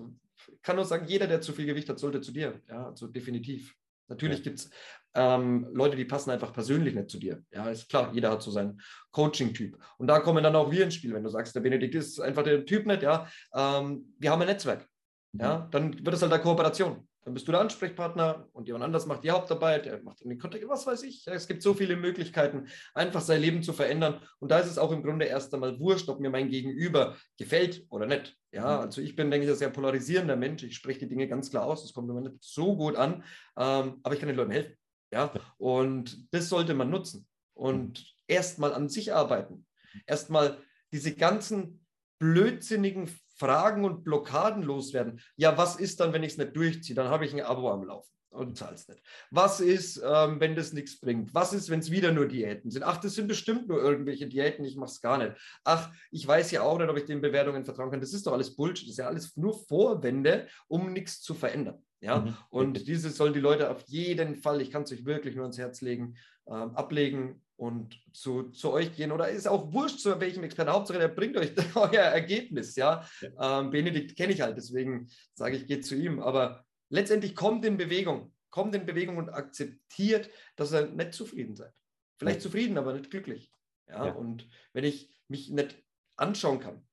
[0.61, 2.61] kann nur sagen, jeder, der zu viel Gewicht hat, sollte zu dir.
[2.69, 3.75] Ja, also definitiv.
[4.07, 4.43] Natürlich ja.
[4.45, 4.69] gibt es
[5.17, 7.43] ähm, Leute, die passen einfach persönlich nicht zu dir.
[7.51, 8.79] Ja, ist klar, jeder hat so seinen
[9.11, 9.77] Coaching-Typ.
[9.97, 12.43] Und da kommen dann auch wir ins Spiel, wenn du sagst, der Benedikt ist einfach
[12.43, 13.27] der Typ nicht, ja.
[13.53, 14.87] Ähm, wir haben ein Netzwerk.
[15.33, 15.71] Ja, mhm.
[15.71, 17.07] dann wird es halt eine Kooperation.
[17.23, 20.63] Dann bist du der Ansprechpartner und jemand anders macht die Hauptarbeit, der macht den Kontakt,
[20.69, 21.27] was weiß ich.
[21.27, 24.21] Es gibt so viele Möglichkeiten, einfach sein Leben zu verändern.
[24.39, 27.85] Und da ist es auch im Grunde erst einmal wurscht, ob mir mein Gegenüber gefällt
[27.89, 28.37] oder nicht.
[28.53, 28.81] Ja, mhm.
[28.83, 30.63] also ich bin, denke ich, ein sehr polarisierender Mensch.
[30.63, 31.81] Ich spreche die Dinge ganz klar aus.
[31.81, 33.23] Das kommt mir nicht so gut an.
[33.57, 34.77] Ähm, aber ich kann den Leuten helfen.
[35.11, 39.65] Ja, und das sollte man nutzen und erstmal an sich arbeiten.
[40.05, 40.57] Erstmal
[40.91, 41.85] diese ganzen
[42.19, 45.21] blödsinnigen Fragen und Blockaden loswerden.
[45.35, 46.95] Ja, was ist dann, wenn ich es nicht durchziehe?
[46.95, 49.01] Dann habe ich ein Abo am Laufen und zahle es nicht.
[49.31, 51.33] Was ist, ähm, wenn das nichts bringt?
[51.33, 52.83] Was ist, wenn es wieder nur Diäten sind?
[52.83, 55.33] Ach, das sind bestimmt nur irgendwelche Diäten, ich mache es gar nicht.
[55.63, 58.01] Ach, ich weiß ja auch nicht, ob ich den Bewertungen vertrauen kann.
[58.01, 58.87] Das ist doch alles Bullshit.
[58.87, 61.83] Das ist ja alles nur Vorwände, um nichts zu verändern.
[61.99, 62.37] Ja, mhm.
[62.49, 65.57] und diese sollen die Leute auf jeden Fall, ich kann es euch wirklich nur ans
[65.57, 66.15] Herz legen,
[66.47, 69.11] ähm, ablegen und zu, zu euch gehen.
[69.11, 70.71] Oder ist auch wurscht, zu welchem Experten.
[70.71, 72.75] Hauptsache, der bringt euch euer Ergebnis.
[72.75, 73.61] Ja, ja.
[73.61, 76.19] Ähm, Benedikt kenne ich halt, deswegen sage ich, geht zu ihm.
[76.19, 81.73] Aber letztendlich kommt in Bewegung, kommt in Bewegung und akzeptiert, dass ihr nicht zufrieden seid.
[82.17, 82.43] Vielleicht ja.
[82.43, 83.51] zufrieden, aber nicht glücklich.
[83.87, 84.07] Ja?
[84.07, 85.75] ja, und wenn ich mich nicht
[86.15, 86.85] anschauen kann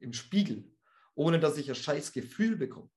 [0.00, 0.70] im Spiegel,
[1.14, 2.90] ohne dass ich ein scheiß Gefühl bekomme,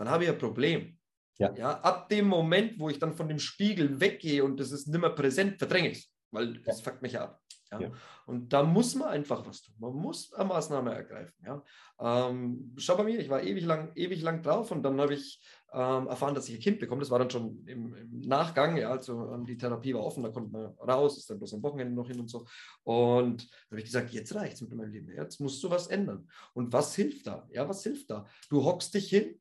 [0.00, 0.96] dann habe ich ein Problem.
[1.38, 1.52] Ja.
[1.54, 1.72] ja.
[1.80, 5.10] Ab dem Moment, wo ich dann von dem Spiegel weggehe und das ist nicht mehr
[5.10, 6.72] präsent, verdränge ich es, weil ja.
[6.72, 7.38] fuckt mich ab.
[7.70, 7.80] Ja?
[7.80, 7.90] ja?
[8.24, 9.74] Und da muss man einfach was tun.
[9.78, 11.34] Man muss eine Maßnahme ergreifen.
[11.44, 11.62] Ja?
[12.00, 15.38] Ähm, schau bei mir, ich war ewig lang, ewig lang drauf und dann habe ich
[15.74, 17.00] ähm, erfahren, dass ich ein Kind bekomme.
[17.00, 20.30] Das war dann schon im, im Nachgang, ja, also ähm, die Therapie war offen, da
[20.30, 22.46] konnte man raus, ist dann bloß am Wochenende noch hin und so.
[22.84, 25.12] Und da habe ich gesagt, jetzt reicht es mit meinem Leben.
[25.12, 26.26] Jetzt musst du was ändern.
[26.54, 27.46] Und was hilft da?
[27.52, 28.26] Ja, was hilft da?
[28.48, 29.38] Du hockst dich hin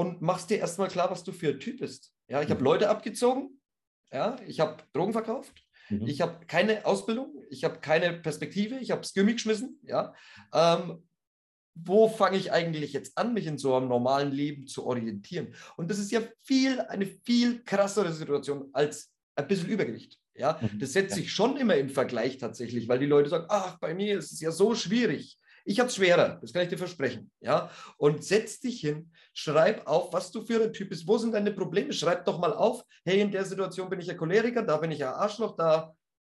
[0.00, 2.14] und machst dir erstmal klar, was du für ein Typ bist.
[2.26, 2.64] Ja, ich habe mhm.
[2.64, 3.60] Leute abgezogen,
[4.10, 6.06] ja, ich habe Drogen verkauft, mhm.
[6.06, 10.14] ich habe keine Ausbildung, ich habe keine Perspektive, ich habe Gimmick geschmissen, ja.
[10.54, 11.06] Ähm,
[11.74, 15.54] wo fange ich eigentlich jetzt an, mich in so einem normalen Leben zu orientieren?
[15.76, 20.18] Und das ist ja viel, eine viel krassere Situation als ein bisschen Übergewicht.
[20.34, 20.78] Ja, mhm.
[20.78, 24.16] das setzt sich schon immer im Vergleich tatsächlich, weil die Leute sagen, ach, bei mir
[24.16, 25.38] ist es ja so schwierig.
[25.70, 27.30] Ich habe es schwerer, das kann ich dir versprechen.
[27.40, 27.70] Ja?
[27.96, 31.06] Und setz dich hin, schreib auf, was du für ein Typ bist.
[31.06, 31.92] Wo sind deine Probleme?
[31.92, 35.04] Schreib doch mal auf, hey, in der Situation bin ich ein Choleriker, da bin ich
[35.04, 35.94] ein Arschloch, da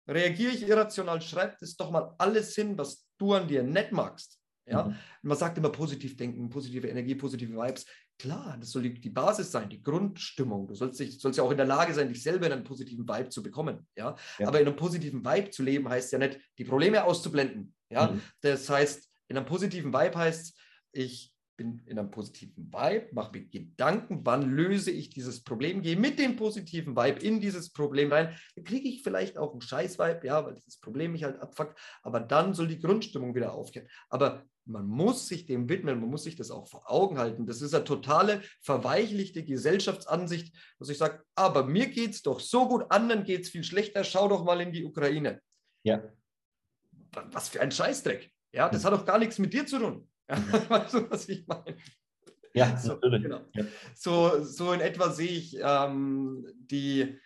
[0.08, 1.20] reagiere ich irrational.
[1.20, 4.38] Schreib das doch mal alles hin, was du an dir nicht magst.
[4.66, 4.84] Ja?
[4.84, 4.94] Mhm.
[5.22, 7.86] Man sagt immer positiv denken, positive Energie, positive Vibes.
[8.16, 10.68] Klar, das soll die, die Basis sein, die Grundstimmung.
[10.68, 13.08] Du sollst, dich, sollst ja auch in der Lage sein, dich selber in einen positiven
[13.08, 13.84] Vibe zu bekommen.
[13.96, 14.14] Ja?
[14.38, 14.46] ja.
[14.46, 17.74] Aber in einem positiven Vibe zu leben, heißt ja nicht, die Probleme auszublenden.
[17.90, 18.12] Ja?
[18.12, 18.20] Mhm.
[18.40, 20.58] Das heißt, in einem positiven Vibe heißt,
[20.92, 25.96] ich bin in einem positiven Vibe, mache mir Gedanken, wann löse ich dieses Problem, gehe
[25.96, 30.26] mit dem positiven Vibe in dieses Problem rein, dann kriege ich vielleicht auch einen Scheiß-Vibe,
[30.26, 33.88] ja, weil dieses Problem mich halt abfuckt, aber dann soll die Grundstimmung wieder aufkehren.
[34.08, 37.46] Aber man muss sich dem widmen, man muss sich das auch vor Augen halten.
[37.46, 42.68] Das ist eine totale verweichlichte Gesellschaftsansicht, dass ich sage, aber mir geht es doch so
[42.68, 45.40] gut, anderen geht es viel schlechter, schau doch mal in die Ukraine.
[45.84, 46.02] Ja.
[47.30, 48.33] Was für ein Scheißdreck.
[48.54, 50.08] Ja, das hat doch gar nichts mit dir zu tun.
[50.26, 50.38] Ja,
[50.70, 51.76] weißt du, was ich meine?
[52.54, 53.40] Ja, so, genau.
[53.52, 53.64] ja.
[53.94, 57.18] so, so in etwa sehe ich ähm, die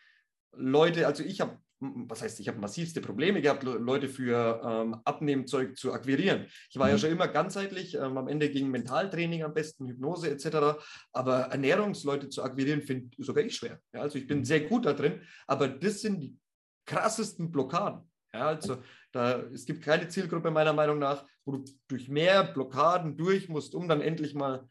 [0.56, 5.76] Leute, also ich habe, was heißt, ich habe massivste Probleme gehabt, Leute für ähm, Abnehmzeug
[5.76, 6.46] zu akquirieren.
[6.70, 6.92] Ich war mhm.
[6.92, 10.80] ja schon immer ganzheitlich, ähm, am Ende ging Mentaltraining am besten, Hypnose etc.
[11.12, 13.80] Aber Ernährungsleute zu akquirieren, finde sogar ich schwer.
[13.92, 14.44] Ja, also ich bin mhm.
[14.44, 16.36] sehr gut da drin, aber das sind die
[16.84, 18.10] krassesten Blockaden.
[18.32, 23.16] Ja, also da, es gibt keine Zielgruppe meiner Meinung nach, wo du durch mehr Blockaden
[23.16, 24.68] durch musst, um dann endlich mal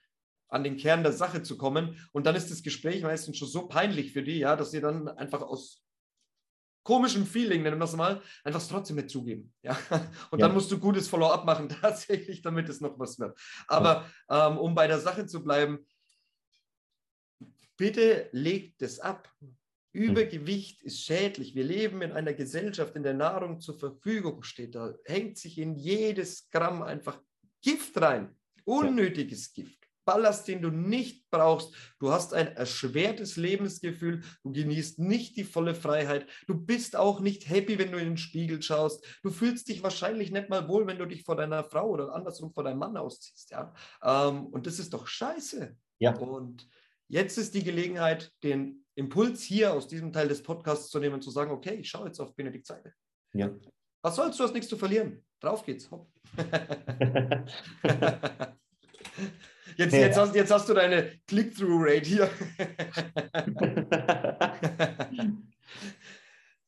[0.50, 1.98] an den Kern der Sache zu kommen.
[2.12, 5.08] Und dann ist das Gespräch meistens schon so peinlich für die, ja, dass sie dann
[5.08, 5.84] einfach aus
[6.84, 9.54] komischem Feeling, nennen wir es mal, einfach trotzdem nicht zugeben.
[9.62, 9.78] Ja?
[10.32, 10.48] Und ja.
[10.48, 13.38] dann musst du gutes Follow-up machen, tatsächlich, damit es noch was wird.
[13.68, 15.86] Aber ähm, um bei der Sache zu bleiben,
[17.76, 19.30] bitte legt es ab.
[19.98, 20.12] Hm.
[20.12, 21.56] Übergewicht ist schädlich.
[21.56, 24.76] Wir leben in einer Gesellschaft, in der Nahrung zur Verfügung steht.
[24.76, 27.20] Da hängt sich in jedes Gramm einfach
[27.64, 28.36] Gift rein.
[28.64, 29.54] Unnötiges.
[29.54, 29.76] Gift.
[30.06, 31.74] Ballast, den du nicht brauchst.
[32.00, 34.22] Du hast ein erschwertes Lebensgefühl.
[34.44, 36.28] Du genießt nicht die volle Freiheit.
[36.46, 39.04] Du bist auch nicht happy, wenn du in den Spiegel schaust.
[39.24, 42.54] Du fühlst dich wahrscheinlich nicht mal wohl, wenn du dich vor deiner Frau oder andersrum
[42.54, 43.50] vor deinem Mann ausziehst.
[43.50, 43.74] Ja?
[44.04, 45.76] Ähm, und das ist doch scheiße.
[46.00, 46.16] Ja.
[46.16, 46.70] Und
[47.10, 51.22] jetzt ist die Gelegenheit, den Impuls hier aus diesem Teil des Podcasts zu nehmen und
[51.22, 52.92] zu sagen, okay, ich schaue jetzt auf Benedikt Seidel.
[53.34, 53.52] Ja.
[54.02, 55.24] Was sollst du, hast nichts zu verlieren.
[55.40, 55.88] Drauf geht's.
[59.78, 60.00] jetzt, ja.
[60.00, 62.28] jetzt, hast, jetzt hast du deine Click-Through-Rate hier.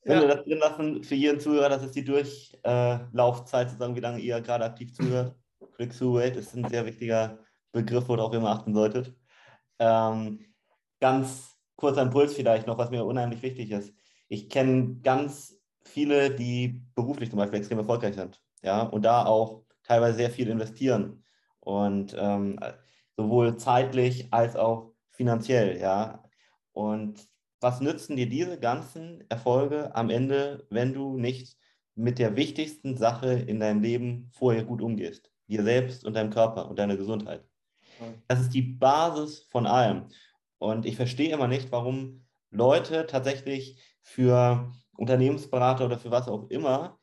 [0.03, 0.21] Wenn ja.
[0.21, 4.39] wir das drin lassen, für jeden Zuhörer, das ist die Durchlaufzeit, sozusagen, wie lange ihr
[4.41, 5.35] gerade aktiv zuhört.
[5.77, 7.39] Click-Through-Rate ist ein sehr wichtiger
[7.71, 9.15] Begriff, worauf ihr immer achten solltet.
[9.79, 10.45] Ähm,
[10.99, 13.93] ganz kurzer Impuls vielleicht noch, was mir unheimlich wichtig ist.
[14.27, 19.63] Ich kenne ganz viele, die beruflich zum Beispiel extrem erfolgreich sind, ja, und da auch
[19.83, 21.23] teilweise sehr viel investieren
[21.61, 22.59] und ähm,
[23.15, 26.23] sowohl zeitlich als auch finanziell, ja.
[26.73, 27.27] Und
[27.61, 31.57] was nützen dir diese ganzen Erfolge am Ende, wenn du nicht
[31.95, 35.31] mit der wichtigsten Sache in deinem Leben vorher gut umgehst?
[35.47, 37.43] Dir selbst und deinem Körper und deiner Gesundheit.
[38.27, 40.07] Das ist die Basis von allem.
[40.59, 46.99] Und ich verstehe immer nicht, warum Leute tatsächlich für Unternehmensberater oder für was auch immer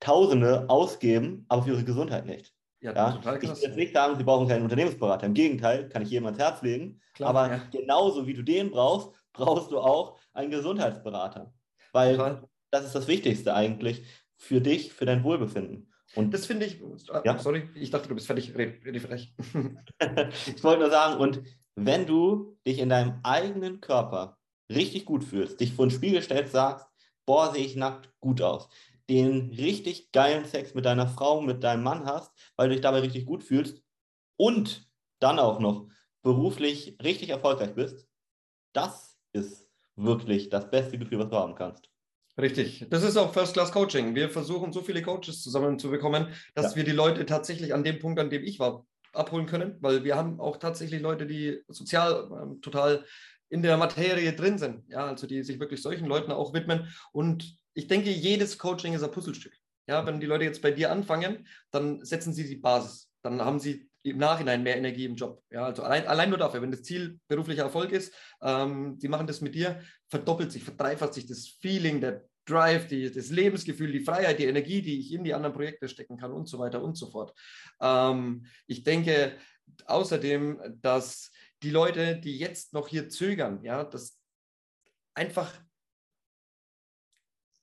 [0.00, 2.54] Tausende ausgeben, aber für ihre Gesundheit nicht.
[2.80, 3.12] Ja, ja?
[3.12, 3.58] total krass.
[3.58, 5.26] Ich will jetzt nicht sagen, sie brauchen keinen Unternehmensberater.
[5.26, 7.00] Im Gegenteil, kann ich jedem ans Herz legen.
[7.14, 7.60] Klar, aber ja.
[7.70, 11.52] genauso wie du den brauchst, brauchst du auch einen Gesundheitsberater.
[11.92, 12.48] Weil total.
[12.70, 14.04] das ist das Wichtigste eigentlich
[14.36, 15.92] für dich, für dein Wohlbefinden.
[16.14, 16.80] Und das finde ich,
[17.24, 17.38] ja?
[17.38, 19.34] sorry, ich dachte, du bist fertig, rede frech.
[20.46, 21.42] ich wollte nur sagen, und
[21.76, 26.52] wenn du dich in deinem eigenen Körper richtig gut fühlst, dich vor den Spiegel stellst,
[26.52, 26.86] sagst,
[27.26, 28.68] boah, sehe ich nackt gut aus,
[29.08, 33.00] den richtig geilen Sex mit deiner Frau, mit deinem Mann hast, weil du dich dabei
[33.00, 33.82] richtig gut fühlst
[34.36, 34.88] und
[35.20, 35.88] dann auch noch
[36.22, 38.06] beruflich richtig erfolgreich bist,
[38.72, 41.88] das ist wirklich das beste Gefühl, was du haben kannst.
[42.38, 42.86] Richtig.
[42.90, 44.14] Das ist auch First-Class-Coaching.
[44.14, 46.76] Wir versuchen, so viele Coaches zusammenzubekommen, dass ja.
[46.76, 48.84] wir die Leute tatsächlich an dem Punkt, an dem ich war,
[49.16, 53.04] abholen können, weil wir haben auch tatsächlich Leute, die sozial ähm, total
[53.48, 56.88] in der Materie drin sind, ja, also die sich wirklich solchen Leuten auch widmen.
[57.12, 59.52] Und ich denke, jedes Coaching ist ein Puzzlestück.
[59.88, 63.08] Ja, wenn die Leute jetzt bei dir anfangen, dann setzen sie die Basis.
[63.22, 65.42] Dann haben sie im Nachhinein mehr Energie im Job.
[65.50, 69.26] Ja, also allein, allein nur dafür, wenn das Ziel beruflicher Erfolg ist, ähm, die machen
[69.26, 74.04] das mit dir, verdoppelt sich, verdreifacht sich das Feeling, der Drive, die, das Lebensgefühl, die
[74.04, 76.96] Freiheit, die Energie, die ich in die anderen Projekte stecken kann und so weiter und
[76.96, 77.34] so fort.
[77.80, 79.36] Ähm, ich denke
[79.86, 81.30] außerdem, dass
[81.62, 84.18] die Leute, die jetzt noch hier zögern, ja, das
[85.14, 85.52] einfach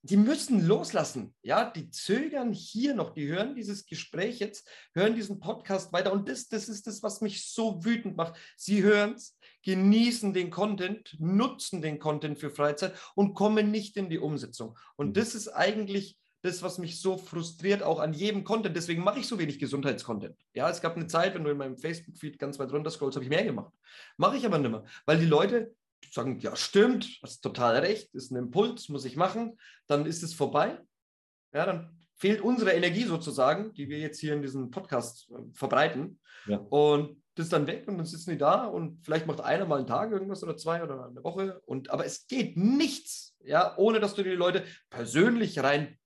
[0.06, 1.34] die müssen loslassen.
[1.42, 6.12] Ja, die zögern hier noch, die hören dieses Gespräch jetzt, hören diesen Podcast weiter.
[6.12, 8.36] Und das, das ist das, was mich so wütend macht.
[8.58, 14.10] Sie hören es, genießen den Content, nutzen den Content für Freizeit und kommen nicht in
[14.10, 14.78] die Umsetzung.
[14.96, 15.14] Und mhm.
[15.14, 18.76] das ist eigentlich das, was mich so frustriert, auch an jedem Content.
[18.76, 20.38] Deswegen mache ich so wenig Gesundheitscontent.
[20.54, 23.24] Ja, es gab eine Zeit, wenn du in meinem Facebook-Feed ganz weit runter scrollst, habe
[23.24, 23.74] ich mehr gemacht.
[24.18, 25.74] Mache ich aber nicht mehr, weil die Leute
[26.12, 30.34] sagen, ja, stimmt, hast total recht, ist ein Impuls, muss ich machen, dann ist es
[30.34, 30.80] vorbei.
[31.54, 36.22] Ja, dann fehlt unsere Energie sozusagen, die wir jetzt hier in diesem Podcast äh, verbreiten.
[36.48, 36.60] Ja.
[36.70, 39.80] Und das ist dann weg und dann sitzen die da und vielleicht macht einer mal
[39.80, 41.60] einen Tag irgendwas oder zwei oder eine Woche.
[41.66, 45.98] Und, aber es geht nichts, ja, ohne dass du die Leute persönlich rein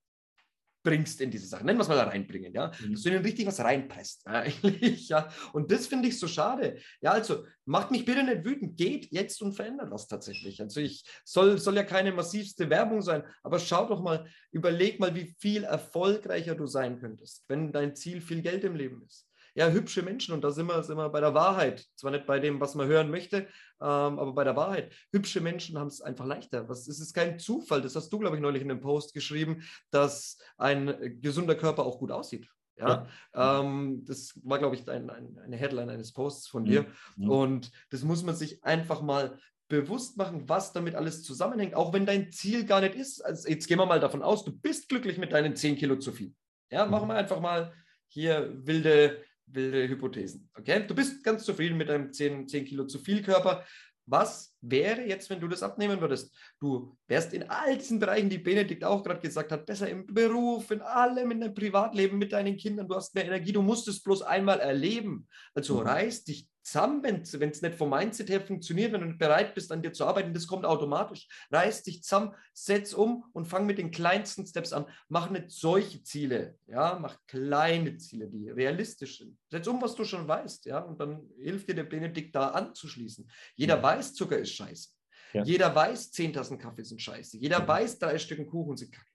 [0.84, 1.66] bringst in diese Sachen.
[1.66, 2.72] Nennen wir es mal da reinbringen, ja.
[2.80, 2.94] Mhm.
[2.94, 5.30] Dass du ihnen richtig was reinpresst, ja, ja.
[5.54, 6.80] Und das finde ich so schade.
[7.02, 8.78] Ja, also macht mich bitte nicht wütend.
[8.78, 10.62] Geht jetzt und verändert was tatsächlich.
[10.62, 15.14] Also ich soll, soll ja keine massivste Werbung sein, aber schau doch mal, überleg mal,
[15.16, 19.27] wie viel erfolgreicher du sein könntest, wenn dein Ziel viel Geld im Leben ist
[19.58, 21.84] ja, hübsche Menschen, und da sind wir, sind wir bei der Wahrheit.
[21.96, 23.48] Zwar nicht bei dem, was man hören möchte,
[23.82, 24.94] ähm, aber bei der Wahrheit.
[25.12, 26.70] Hübsche Menschen haben es einfach leichter.
[26.70, 29.64] Was, es ist kein Zufall, das hast du, glaube ich, neulich in einem Post geschrieben,
[29.90, 32.48] dass ein gesunder Körper auch gut aussieht.
[32.78, 33.62] Ja, ja.
[33.62, 36.86] Ähm, das war, glaube ich, ein, ein, eine Headline eines Posts von dir.
[37.16, 37.28] Mhm.
[37.28, 39.40] Und das muss man sich einfach mal
[39.70, 43.26] bewusst machen, was damit alles zusammenhängt, auch wenn dein Ziel gar nicht ist.
[43.26, 46.12] Also jetzt gehen wir mal davon aus, du bist glücklich mit deinen 10 Kilo zu
[46.12, 46.36] viel.
[46.70, 47.14] Ja, machen mhm.
[47.14, 47.74] wir einfach mal
[48.08, 50.50] hier wilde wilde Hypothesen.
[50.58, 50.86] Okay?
[50.86, 53.66] Du bist ganz zufrieden mit deinem 10, 10 Kilo zu viel Körper.
[54.10, 56.34] Was wäre jetzt, wenn du das abnehmen würdest?
[56.62, 60.72] Du wärst in all diesen Bereichen, die Benedikt auch gerade gesagt hat, besser im Beruf,
[60.72, 62.88] in allem, in deinem Privatleben mit deinen Kindern.
[62.88, 65.28] Du hast mehr Energie, du musst es bloß einmal erleben.
[65.54, 65.88] Also mhm.
[65.88, 69.72] reiß dich zusammen, wenn es nicht vom Mindset her funktioniert, wenn du nicht bereit bist,
[69.72, 71.26] an dir zu arbeiten, das kommt automatisch.
[71.50, 74.86] Reiß dich zusammen, setz um und fang mit den kleinsten Steps an.
[75.08, 79.38] Mach nicht solche Ziele, ja, mach kleine Ziele, die realistisch sind.
[79.50, 83.32] Setz um, was du schon weißt, ja, und dann hilft dir der Benedikt da anzuschließen.
[83.56, 83.84] Jeder ja.
[83.84, 84.90] weiß, Zucker ist scheiße.
[85.32, 85.44] Ja.
[85.44, 87.38] Jeder weiß, zehn Tassen Kaffee sind scheiße.
[87.38, 87.68] Jeder ja.
[87.68, 89.08] weiß, drei Stücken Kuchen sind kacke.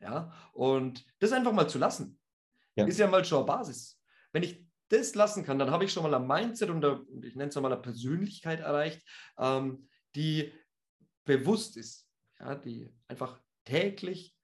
[0.00, 2.20] Ja, und das einfach mal zu lassen,
[2.76, 3.98] ist ja mal schon eine Basis.
[4.32, 7.36] Wenn ich das lassen kann, dann habe ich schon mal ein Mindset und eine, ich
[7.36, 9.02] nenne es mal eine Persönlichkeit erreicht,
[9.38, 10.52] ähm, die
[11.24, 12.06] bewusst ist,
[12.38, 14.34] ja, die einfach täglich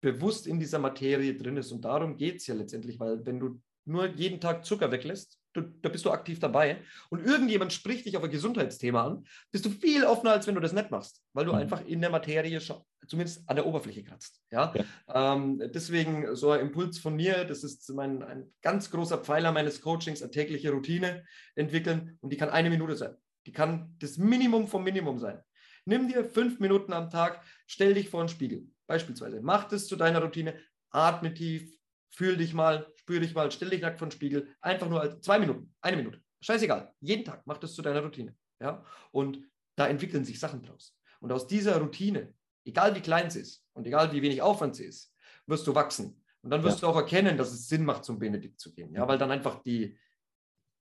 [0.00, 1.72] bewusst in dieser Materie drin ist.
[1.72, 5.62] Und darum geht es ja letztendlich, weil wenn du nur jeden Tag Zucker weglässt, du,
[5.62, 9.70] da bist du aktiv dabei und irgendjemand spricht dich auf ein Gesundheitsthema an, bist du
[9.70, 11.58] viel offener, als wenn du das nicht machst, weil du mhm.
[11.58, 14.40] einfach in der Materie schon, zumindest an der Oberfläche kratzt.
[14.50, 14.72] Ja?
[14.74, 15.34] ja.
[15.34, 19.80] Ähm, deswegen so ein Impuls von mir, das ist mein, ein ganz großer Pfeiler meines
[19.80, 23.16] Coachings, eine tägliche Routine entwickeln und die kann eine Minute sein.
[23.46, 25.40] Die kann das Minimum vom Minimum sein.
[25.86, 28.66] Nimm dir fünf Minuten am Tag, stell dich vor einen Spiegel.
[28.86, 30.54] Beispielsweise, mach das zu deiner Routine,
[30.90, 31.72] atme tief,
[32.10, 35.20] fühl dich mal, spür dich mal, stell dich nackt vor den Spiegel, einfach nur als
[35.20, 36.22] zwei Minuten, eine Minute.
[36.42, 38.36] Scheißegal, jeden Tag mach das zu deiner Routine.
[38.60, 38.84] Ja?
[39.10, 39.42] Und
[39.74, 40.96] da entwickeln sich Sachen draus.
[41.18, 42.32] Und aus dieser Routine,
[42.64, 45.12] egal wie klein sie ist und egal wie wenig Aufwand sie ist,
[45.46, 46.22] wirst du wachsen.
[46.42, 46.86] Und dann wirst ja.
[46.88, 48.94] du auch erkennen, dass es Sinn macht, zum Benedikt zu gehen.
[48.94, 49.98] Ja, weil dann einfach die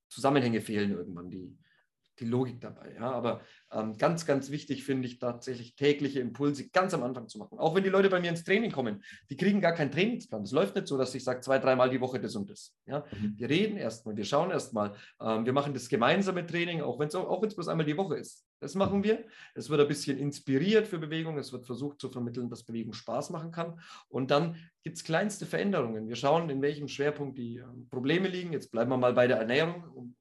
[0.07, 1.57] Zusammenhänge fehlen irgendwann, die,
[2.19, 2.93] die Logik dabei.
[2.95, 7.37] Ja, aber ähm, ganz, ganz wichtig finde ich tatsächlich tägliche Impulse ganz am Anfang zu
[7.37, 7.59] machen.
[7.59, 10.43] Auch wenn die Leute bei mir ins Training kommen, die kriegen gar keinen Trainingsplan.
[10.43, 12.75] Es läuft nicht so, dass ich sage, zwei, dreimal die Woche das und das.
[12.85, 13.35] Ja, mhm.
[13.37, 17.15] wir reden erstmal, wir schauen erstmal, ähm, wir machen das gemeinsame Training, auch wenn es
[17.15, 18.45] auch wenn's bloß einmal die Woche ist.
[18.59, 19.23] Das machen wir.
[19.55, 21.37] Es wird ein bisschen inspiriert für Bewegung.
[21.37, 23.79] Es wird versucht zu vermitteln, dass Bewegung Spaß machen kann.
[24.09, 26.09] Und dann gibt es kleinste Veränderungen.
[26.09, 28.51] Wir schauen, in welchem Schwerpunkt die ähm, Probleme liegen.
[28.51, 30.15] Jetzt bleiben wir mal bei der Ernährung, um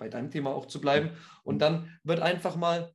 [0.00, 1.10] bei deinem Thema auch zu bleiben.
[1.44, 2.92] Und dann wird einfach mal,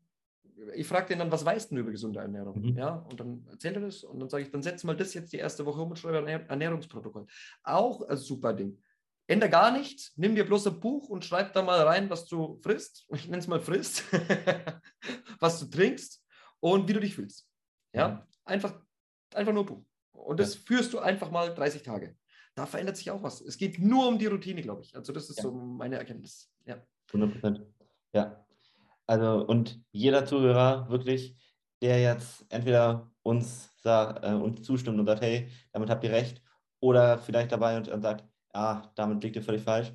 [0.74, 2.60] ich frage den dann, was weißt du über gesunde Ernährung?
[2.60, 2.78] Mhm.
[2.78, 5.32] Ja, und dann erzählt er das und dann sage ich, dann setz mal das jetzt
[5.32, 7.28] die erste Woche um und schreibe ein Ernährungsprotokoll.
[7.64, 8.78] Auch ein super Ding.
[9.28, 12.60] ändere gar nichts, nimm dir bloß ein Buch und schreib da mal rein, was du
[12.62, 13.06] frisst.
[13.14, 14.04] Ich nenne es mal frisst,
[15.40, 16.24] was du trinkst
[16.60, 17.48] und wie du dich fühlst.
[17.94, 18.20] Ja, mhm.
[18.46, 18.82] einfach,
[19.34, 19.86] einfach nur Buch.
[20.12, 20.62] Und das ja.
[20.66, 22.16] führst du einfach mal 30 Tage.
[22.56, 23.42] Da verändert sich auch was.
[23.42, 24.96] Es geht nur um die Routine, glaube ich.
[24.96, 25.44] Also, das ist ja.
[25.44, 26.50] so meine Erkenntnis.
[26.66, 26.82] Ja.
[27.16, 27.62] 100 Prozent.
[28.14, 28.46] Ja.
[29.08, 31.38] Also, und jeder Zuhörer wirklich,
[31.82, 36.42] der jetzt entweder uns, sagt, äh, uns zustimmt und sagt, hey, damit habt ihr recht,
[36.80, 38.24] oder vielleicht dabei und, und sagt,
[38.54, 39.92] ah, damit liegt ihr völlig falsch,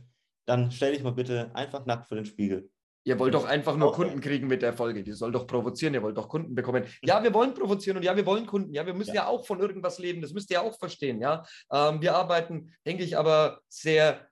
[0.46, 2.70] dann stell dich mal bitte einfach nackt vor den Spiegel.
[3.04, 5.02] Ihr wollt doch einfach nur Kunden kriegen mit der Folge.
[5.02, 5.94] Die soll doch provozieren.
[5.94, 6.84] Ihr wollt doch Kunden bekommen.
[7.02, 8.74] Ja, wir wollen provozieren und ja, wir wollen Kunden.
[8.74, 10.20] Ja, wir müssen ja, ja auch von irgendwas leben.
[10.20, 11.18] Das müsst ihr auch verstehen.
[11.20, 14.28] Ja, ähm, wir arbeiten, denke ich, aber sehr,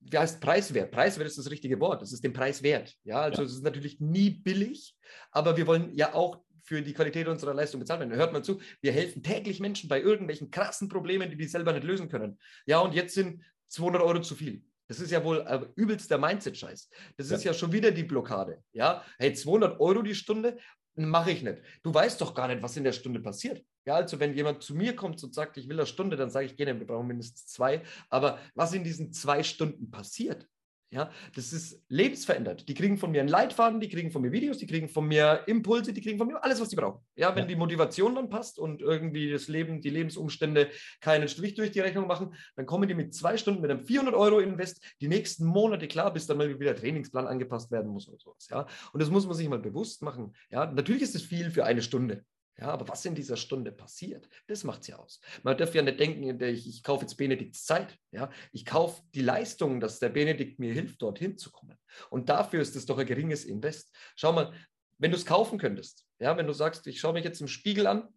[0.00, 0.90] wie heißt preiswert?
[0.90, 2.02] Preiswert ist das richtige Wort.
[2.02, 2.94] Das ist den Preis wert.
[3.04, 4.96] Ja, also es ist natürlich nie billig,
[5.30, 8.14] aber wir wollen ja auch für die Qualität unserer Leistung bezahlt werden.
[8.14, 11.84] Hört mal zu, wir helfen täglich Menschen bei irgendwelchen krassen Problemen, die die selber nicht
[11.84, 12.38] lösen können.
[12.66, 14.64] Ja, und jetzt sind 200 Euro zu viel.
[14.88, 16.90] Das ist ja wohl äh, übelst der Mindset-Scheiß.
[17.16, 17.52] Das ist ja.
[17.52, 18.62] ja schon wieder die Blockade.
[18.72, 20.58] Ja, hey, 200 Euro die Stunde
[20.96, 21.58] mache ich nicht.
[21.82, 23.64] Du weißt doch gar nicht, was in der Stunde passiert.
[23.86, 26.46] Ja, also wenn jemand zu mir kommt und sagt, ich will eine Stunde, dann sage
[26.46, 27.82] ich gerne, wir brauchen mindestens zwei.
[28.08, 30.48] Aber was in diesen zwei Stunden passiert,
[30.90, 32.68] ja, das ist lebensverändert.
[32.68, 35.42] Die kriegen von mir einen Leitfaden, die kriegen von mir Videos, die kriegen von mir
[35.46, 37.04] Impulse, die kriegen von mir alles, was sie brauchen.
[37.16, 37.48] Ja, wenn ja.
[37.48, 40.70] die Motivation dann passt und irgendwie das Leben, die Lebensumstände
[41.00, 44.14] keinen Strich durch die Rechnung machen, dann kommen die mit zwei Stunden mit einem 400
[44.14, 48.08] Euro Invest die nächsten Monate klar, bis dann mal wieder der Trainingsplan angepasst werden muss
[48.08, 48.48] oder sowas.
[48.50, 50.34] Ja, und das muss man sich mal bewusst machen.
[50.50, 52.24] Ja, natürlich ist es viel für eine Stunde.
[52.56, 55.20] Ja, aber was in dieser Stunde passiert, das macht es ja aus.
[55.42, 57.98] Man darf ja nicht denken, ich, ich kaufe jetzt Benedikts Zeit.
[58.12, 58.30] Ja?
[58.52, 61.76] Ich kaufe die Leistung, dass der Benedikt mir hilft, dorthin zu kommen.
[62.10, 63.92] Und dafür ist es doch ein geringes Invest.
[64.14, 64.52] Schau mal,
[64.98, 67.88] wenn du es kaufen könntest, ja, wenn du sagst, ich schaue mich jetzt im Spiegel
[67.88, 68.08] an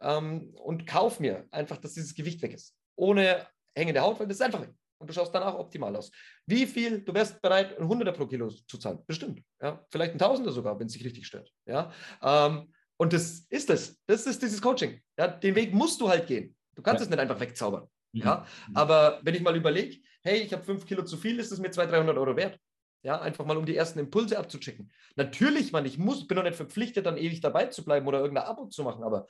[0.00, 2.76] ähm, und kauf mir einfach, dass dieses Gewicht weg ist.
[2.96, 4.74] Ohne hängende Haut, weil das ist einfach weg.
[4.98, 6.10] Und du schaust danach optimal aus.
[6.44, 8.98] Wie viel, du wärst bereit, ein Hunderter pro Kilo zu zahlen?
[9.06, 9.42] Bestimmt.
[9.62, 9.82] Ja?
[9.90, 11.50] Vielleicht ein Tausender sogar, wenn es sich richtig stört.
[11.64, 11.90] Ja?
[12.20, 13.98] Ähm, und das ist es.
[14.06, 15.00] Das ist dieses Coaching.
[15.18, 16.54] Ja, den Weg musst du halt gehen.
[16.74, 17.04] Du kannst ja.
[17.04, 17.88] es nicht einfach wegzaubern.
[18.12, 18.20] Mhm.
[18.20, 18.76] Ja, mhm.
[18.76, 21.70] aber wenn ich mal überlege, hey, ich habe fünf Kilo zu viel, ist es mir
[21.70, 22.58] 200, 300 Euro wert.
[23.02, 24.92] Ja, einfach mal um die ersten Impulse abzuchecken.
[25.16, 28.44] Natürlich, man, ich muss, bin noch nicht verpflichtet, dann ewig dabei zu bleiben oder irgendein
[28.44, 29.26] Abo zu machen, aber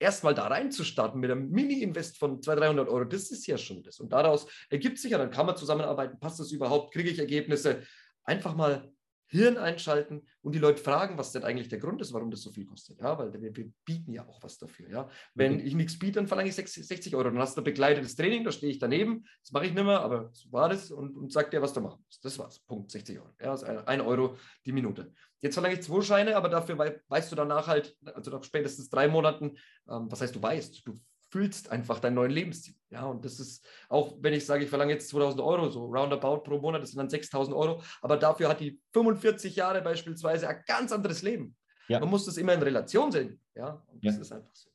[0.00, 4.00] erstmal da reinzustarten mit einem Mini-Invest von 200, 300 Euro, das ist ja schon das.
[4.00, 7.84] Und daraus ergibt sich ja, dann kann man zusammenarbeiten, passt das überhaupt, kriege ich Ergebnisse.
[8.24, 8.92] Einfach mal
[9.34, 12.50] Hirn einschalten und die Leute fragen, was denn eigentlich der Grund ist, warum das so
[12.50, 13.00] viel kostet.
[13.00, 14.88] Ja, weil wir, wir bieten ja auch was dafür.
[14.88, 15.66] Ja, wenn mhm.
[15.66, 17.24] ich nichts biete, dann verlange ich 60 Euro.
[17.24, 19.24] Dann hast du ein begleitetes Training, da stehe ich daneben.
[19.42, 21.80] Das mache ich nicht mehr, aber so war das und, und sag dir, was du
[21.80, 22.24] machen musst.
[22.24, 22.60] Das war's.
[22.60, 22.92] Punkt.
[22.92, 23.30] 60 Euro.
[23.40, 25.12] Ja, das ist ein, Euro die Minute.
[25.40, 29.08] Jetzt verlange ich zwei Scheine, aber dafür weißt du danach halt, also nach spätestens drei
[29.08, 29.56] Monaten,
[29.88, 30.94] ähm, was heißt du weißt, du
[31.34, 32.76] fühlst einfach deinen neuen Lebensstil.
[32.90, 36.44] Ja, und das ist auch, wenn ich sage, ich verlange jetzt 2000 Euro, so roundabout
[36.44, 40.62] pro Monat, das sind dann 6000 Euro, aber dafür hat die 45 Jahre beispielsweise ein
[40.64, 41.56] ganz anderes Leben.
[41.88, 41.98] Ja.
[41.98, 43.40] Man muss das immer in Relation sehen.
[43.56, 44.20] Ja, und das ja.
[44.20, 44.70] ist einfach so.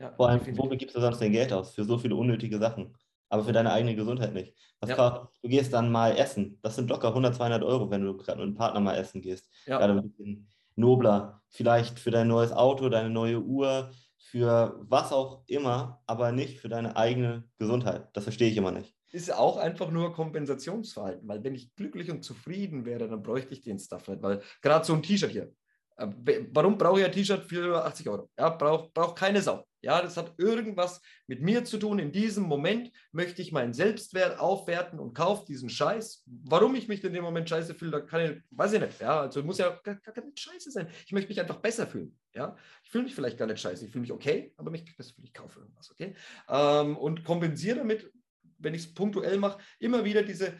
[0.00, 1.76] Ja, Vor allem, wofür gibst du sonst dein Geld aus?
[1.76, 2.92] Für so viele unnötige Sachen.
[3.28, 4.52] Aber für deine eigene Gesundheit nicht.
[4.80, 5.30] Was ja.
[5.40, 6.58] du gehst dann mal essen.
[6.62, 9.48] Das sind locker 100, 200 Euro, wenn du gerade mit einem Partner mal essen gehst.
[9.64, 9.78] Ja.
[9.78, 11.40] Gerade ein bisschen nobler.
[11.50, 13.92] Vielleicht für dein neues Auto, deine neue Uhr,
[14.30, 18.08] für was auch immer, aber nicht für deine eigene Gesundheit.
[18.12, 18.94] Das verstehe ich immer nicht.
[19.10, 23.62] Ist auch einfach nur Kompensationsverhalten, weil wenn ich glücklich und zufrieden wäre, dann bräuchte ich
[23.62, 25.52] den Stuff nicht, weil gerade so ein T-Shirt hier,
[25.96, 26.06] äh,
[26.52, 28.30] warum brauche ich ein T-Shirt für 80 Euro?
[28.38, 29.64] Ja, braucht brauch keine Sau.
[29.82, 31.98] Ja, das hat irgendwas mit mir zu tun.
[31.98, 36.24] In diesem Moment möchte ich meinen Selbstwert aufwerten und kaufe diesen Scheiß.
[36.26, 39.00] Warum ich mich in dem Moment scheiße fühle, da kann ich, weiß ich nicht.
[39.00, 40.88] Ja, also muss ja gar, gar nicht scheiße sein.
[41.06, 42.18] Ich möchte mich einfach besser fühlen.
[42.34, 43.84] Ja, ich fühle mich vielleicht gar nicht scheiße.
[43.86, 45.26] Ich fühle mich okay, aber mich besser fühlen.
[45.26, 46.14] Ich kaufe irgendwas, okay?
[46.48, 48.12] Ähm, und kompensiere damit,
[48.58, 50.54] wenn ich es punktuell mache, immer wieder diese,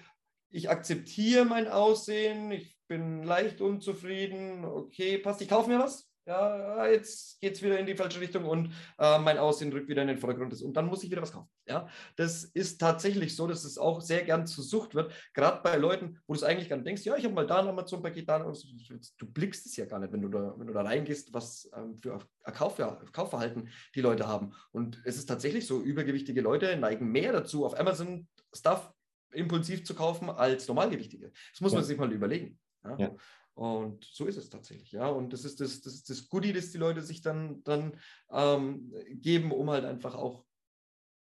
[0.48, 6.86] ich akzeptiere mein Aussehen, ich bin leicht unzufrieden, okay, passt, ich kaufe mir was, ja,
[6.86, 10.08] jetzt geht es wieder in die falsche Richtung und äh, mein Aussehen rückt wieder in
[10.08, 10.60] den Vordergrund.
[10.62, 11.48] Und dann muss ich wieder was kaufen.
[11.66, 15.76] Ja, das ist tatsächlich so, dass es auch sehr gern zur Sucht wird, gerade bei
[15.76, 18.28] Leuten, wo du es eigentlich gar nicht denkst, ja, ich habe mal da ein Amazon-Paket,
[18.28, 21.68] da du blickst es ja gar nicht, wenn du da, wenn du da reingehst, was
[21.76, 24.52] ähm, für Kauf, ja, Kaufverhalten die Leute haben.
[24.70, 28.92] Und es ist tatsächlich so, übergewichtige Leute neigen mehr dazu, auf Amazon Stuff
[29.32, 31.32] impulsiv zu kaufen als Normalgewichtige.
[31.52, 32.58] Das muss man sich mal überlegen.
[32.84, 32.96] Ja?
[33.54, 35.08] Und so ist es tatsächlich, ja.
[35.08, 37.98] Und das ist das, das, ist das Goodie, das die Leute sich dann, dann
[38.30, 40.44] ähm, geben, um halt einfach auch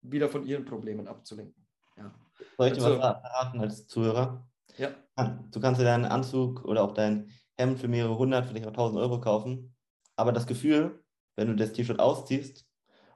[0.02, 1.66] wieder von ihren Problemen abzulenken.
[1.96, 2.14] Ja.
[2.58, 4.46] Soll ich dir also, was verraten als Zuhörer?
[4.76, 4.90] Ja.
[5.50, 9.00] Du kannst dir deinen Anzug oder auch dein Hemd für mehrere hundert, vielleicht auch tausend
[9.00, 9.74] Euro kaufen.
[10.16, 11.02] Aber das Gefühl,
[11.36, 12.66] wenn du das T-Shirt ausziehst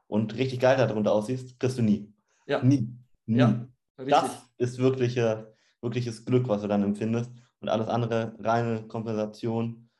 [0.06, 2.14] und richtig geil darunter aussiehst, kriegst du nie.
[2.46, 2.62] Ja.
[2.62, 2.88] Nie.
[3.26, 3.38] nie.
[3.38, 7.30] Ja, das ist wirkliche, wirkliches Glück, was du dann empfindest
[7.60, 9.90] und alles andere reine Kompensation.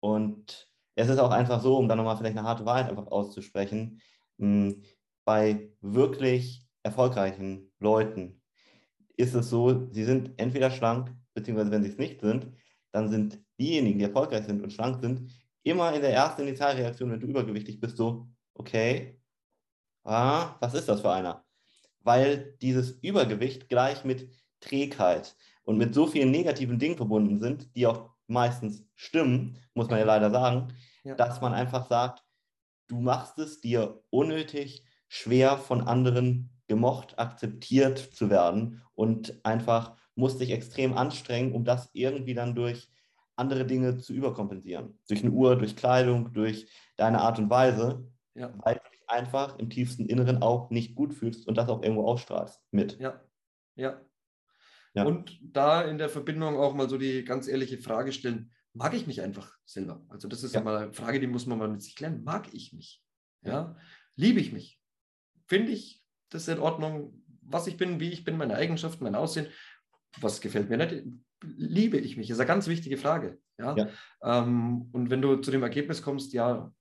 [0.00, 4.00] Und es ist auch einfach so, um dann nochmal vielleicht eine harte Wahrheit einfach auszusprechen,
[5.24, 8.40] bei wirklich erfolgreichen Leuten
[9.16, 12.48] ist es so, sie sind entweder schlank, beziehungsweise wenn sie es nicht sind,
[12.90, 15.30] dann sind diejenigen, die erfolgreich sind und schlank sind,
[15.62, 19.20] immer in der ersten Initialreaktion, wenn du übergewichtig bist, so, okay,
[20.04, 21.44] ah, was ist das für einer?
[22.00, 27.86] Weil dieses Übergewicht gleich mit Trägheit und mit so vielen negativen Dingen verbunden sind, die
[27.86, 30.72] auch meistens stimmen, muss man ja leider sagen,
[31.04, 31.14] ja.
[31.14, 32.24] dass man einfach sagt,
[32.88, 40.40] du machst es dir unnötig schwer von anderen gemocht, akzeptiert zu werden und einfach musst
[40.40, 42.88] dich extrem anstrengen, um das irgendwie dann durch
[43.36, 44.98] andere Dinge zu überkompensieren.
[45.08, 48.52] Durch eine Uhr, durch Kleidung, durch deine Art und Weise, ja.
[48.58, 52.06] weil du dich einfach im tiefsten Inneren auch nicht gut fühlst und das auch irgendwo
[52.06, 52.98] ausstrahlst mit.
[53.00, 53.20] Ja,
[53.74, 54.00] ja.
[54.94, 55.04] Ja.
[55.04, 59.06] Und da in der Verbindung auch mal so die ganz ehrliche Frage stellen, mag ich
[59.06, 60.04] mich einfach selber?
[60.08, 62.24] Also das ist ja, mal eine Frage, die muss man mal mit sich klären.
[62.24, 63.02] Mag ich mich?
[63.42, 63.76] Ja?
[64.16, 64.80] Liebe ich mich?
[65.46, 69.46] Finde ich das in Ordnung, was ich bin, wie ich bin, meine Eigenschaften, mein Aussehen?
[70.20, 71.04] Was gefällt mir nicht?
[71.42, 72.28] Liebe ich mich?
[72.28, 73.40] Das ist eine ganz wichtige Frage.
[73.58, 73.76] Ja?
[73.76, 73.88] ja.
[74.22, 76.72] Ähm, und wenn du zu dem Ergebnis kommst, ja,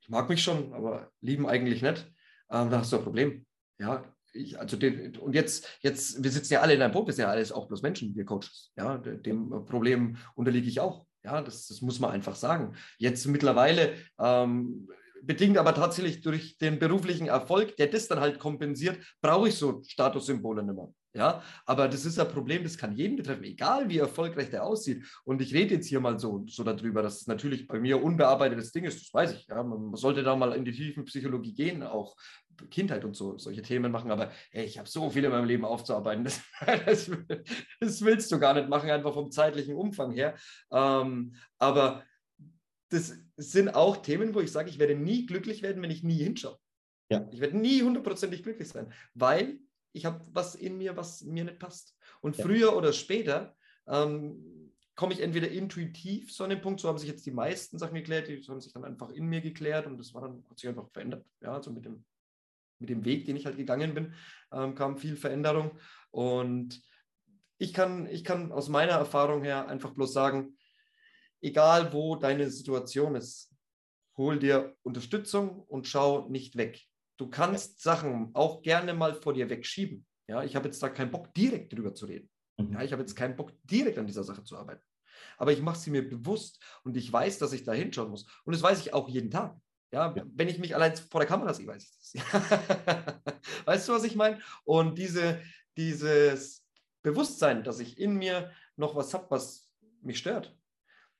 [0.00, 2.06] ich mag mich schon, aber lieben eigentlich nicht,
[2.50, 3.46] ähm, dann hast du ein Problem.
[3.78, 4.04] Ja,
[4.38, 7.24] ich, also den, und jetzt, jetzt, wir sitzen ja alle in einem Boot, wir sind
[7.24, 8.72] ja alles auch bloß Menschen, wir Coaches.
[8.76, 11.06] Ja, dem Problem unterliege ich auch.
[11.24, 12.74] Ja, das, das muss man einfach sagen.
[12.98, 14.88] Jetzt mittlerweile, ähm,
[15.22, 19.82] bedingt aber tatsächlich durch den beruflichen Erfolg, der das dann halt kompensiert, brauche ich so
[19.82, 20.92] Statussymbole nicht mehr.
[21.14, 25.04] Ja, aber das ist ein Problem, das kann jeden betreffen, egal wie erfolgreich der aussieht.
[25.24, 28.70] Und ich rede jetzt hier mal so, so darüber, dass es natürlich bei mir unbearbeitetes
[28.72, 29.46] Ding ist, das weiß ich.
[29.48, 29.62] Ja.
[29.62, 32.14] Man sollte da mal in die tiefen Psychologie gehen, auch
[32.70, 34.10] Kindheit und so, solche Themen machen.
[34.10, 36.24] Aber hey, ich habe so viel in meinem Leben aufzuarbeiten.
[36.28, 36.40] Das,
[36.86, 37.10] das,
[37.80, 40.34] das, willst du gar nicht machen, einfach vom zeitlichen Umfang her.
[40.70, 42.04] Ähm, aber
[42.90, 46.22] das sind auch Themen, wo ich sage, ich werde nie glücklich werden, wenn ich nie
[46.22, 46.58] hinschaue.
[47.10, 47.28] Ja.
[47.30, 49.58] Ich werde nie hundertprozentig glücklich sein, weil
[49.92, 51.96] ich habe was in mir, was mir nicht passt.
[52.20, 52.44] Und ja.
[52.44, 53.56] früher oder später
[53.86, 57.78] ähm, komme ich entweder intuitiv so an den Punkt, so haben sich jetzt die meisten
[57.78, 60.58] Sachen geklärt, die haben sich dann einfach in mir geklärt und das war dann, hat
[60.58, 61.24] sich einfach verändert.
[61.40, 62.04] Ja, also mit dem,
[62.78, 64.14] mit dem Weg, den ich halt gegangen bin,
[64.52, 65.78] ähm, kam viel Veränderung.
[66.10, 66.82] Und
[67.58, 70.56] ich kann, ich kann aus meiner Erfahrung her einfach bloß sagen,
[71.40, 73.52] egal wo deine Situation ist,
[74.16, 76.80] hol dir Unterstützung und schau nicht weg.
[77.16, 80.06] Du kannst Sachen auch gerne mal vor dir wegschieben.
[80.28, 82.28] Ja, ich habe jetzt da keinen Bock, direkt drüber zu reden.
[82.58, 82.74] Mhm.
[82.74, 84.82] Ja, ich habe jetzt keinen Bock, direkt an dieser Sache zu arbeiten.
[85.36, 88.26] Aber ich mache sie mir bewusst und ich weiß, dass ich da hinschauen muss.
[88.44, 89.56] Und das weiß ich auch jeden Tag.
[89.90, 90.24] Ja, ja.
[90.34, 92.32] wenn ich mich allein vor der Kamera sehe, weiß ich das.
[93.64, 94.38] weißt du, was ich meine?
[94.64, 95.40] Und diese,
[95.76, 96.64] dieses
[97.02, 99.70] Bewusstsein, dass ich in mir noch was habe, was
[100.02, 100.56] mich stört,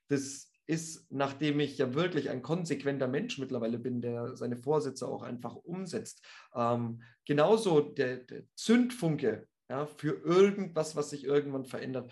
[0.07, 5.23] das ist, nachdem ich ja wirklich ein konsequenter Mensch mittlerweile bin, der seine Vorsätze auch
[5.23, 12.11] einfach umsetzt, ähm, genauso der, der Zündfunke ja, für irgendwas, was sich irgendwann verändert.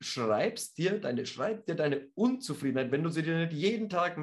[0.00, 4.16] Schreibst dir deine, schreib dir deine Unzufriedenheit, wenn du sie dir nicht jeden Tag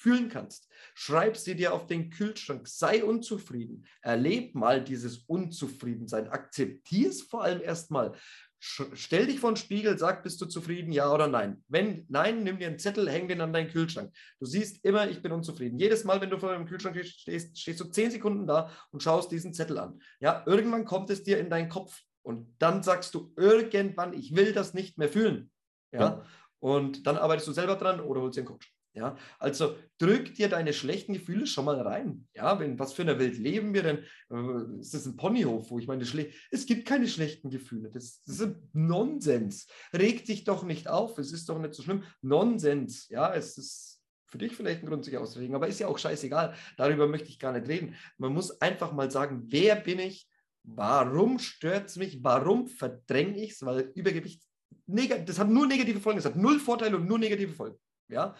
[0.00, 0.68] fühlen kannst.
[0.94, 2.66] Schreib sie dir auf den Kühlschrank.
[2.68, 3.86] Sei unzufrieden.
[4.02, 6.28] Erleb mal dieses Unzufriedensein.
[6.28, 8.16] Akzeptier es vor allem erstmal
[8.60, 11.64] stell dich vor den Spiegel, sag, bist du zufrieden, ja oder nein?
[11.68, 14.12] Wenn nein, nimm dir einen Zettel, häng den an deinen Kühlschrank.
[14.38, 15.78] Du siehst immer, ich bin unzufrieden.
[15.78, 19.32] Jedes Mal, wenn du vor dem Kühlschrank stehst, stehst du zehn Sekunden da und schaust
[19.32, 20.00] diesen Zettel an.
[20.20, 24.52] Ja, irgendwann kommt es dir in deinen Kopf und dann sagst du irgendwann, ich will
[24.52, 25.50] das nicht mehr fühlen.
[25.92, 26.24] Ja, ja.
[26.60, 28.72] und dann arbeitest du selber dran oder holst dir einen Coach.
[28.92, 32.26] Ja, also drück dir deine schlechten Gefühle schon mal rein.
[32.34, 33.98] Ja, wenn, was für eine Welt leben wir denn?
[34.30, 36.02] Äh, ist das ein Ponyhof, wo ich meine,
[36.50, 37.90] es gibt keine schlechten Gefühle.
[37.90, 39.68] Das, das ist Nonsens.
[39.92, 41.18] Reg dich doch nicht auf.
[41.18, 42.02] Es ist doch nicht so schlimm.
[42.20, 43.08] Nonsens.
[43.10, 46.54] Ja, es ist für dich vielleicht ein Grund, sich auszuregen, aber ist ja auch scheißegal.
[46.76, 47.94] Darüber möchte ich gar nicht reden.
[48.18, 50.28] Man muss einfach mal sagen, wer bin ich?
[50.62, 52.22] Warum stört es mich?
[52.22, 53.64] Warum verdränge ich es?
[53.64, 54.42] Weil Übergewicht,
[54.86, 56.18] das hat nur negative Folgen.
[56.18, 57.78] Es hat null Vorteile und nur negative Folgen.
[58.10, 58.34] Ja,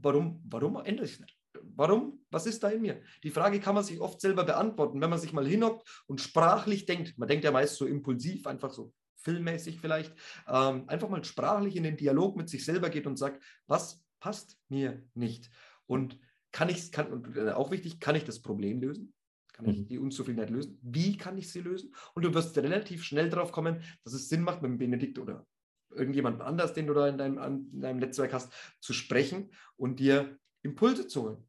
[0.00, 1.38] warum, warum ändere ich es nicht?
[1.74, 2.24] Warum?
[2.30, 3.02] Was ist da in mir?
[3.22, 6.86] Die Frage kann man sich oft selber beantworten, wenn man sich mal hinhockt und sprachlich
[6.86, 7.18] denkt.
[7.18, 10.14] Man denkt ja meist so impulsiv, einfach so filmmäßig vielleicht.
[10.48, 14.58] Ähm, einfach mal sprachlich in den Dialog mit sich selber geht und sagt, was passt
[14.68, 15.50] mir nicht?
[15.86, 16.18] Und
[16.52, 19.14] kann ich es, und äh, auch wichtig, kann ich das Problem lösen?
[19.52, 19.88] Kann ich mhm.
[19.88, 20.78] die Unzufriedenheit lösen?
[20.82, 21.94] Wie kann ich sie lösen?
[22.14, 25.46] Und du wirst relativ schnell darauf kommen, dass es Sinn macht, mit dem Benedikt oder
[25.94, 27.38] irgendjemanden anders, den du da in deinem,
[27.72, 31.48] in deinem Netzwerk hast, zu sprechen und dir Impulse zu holen.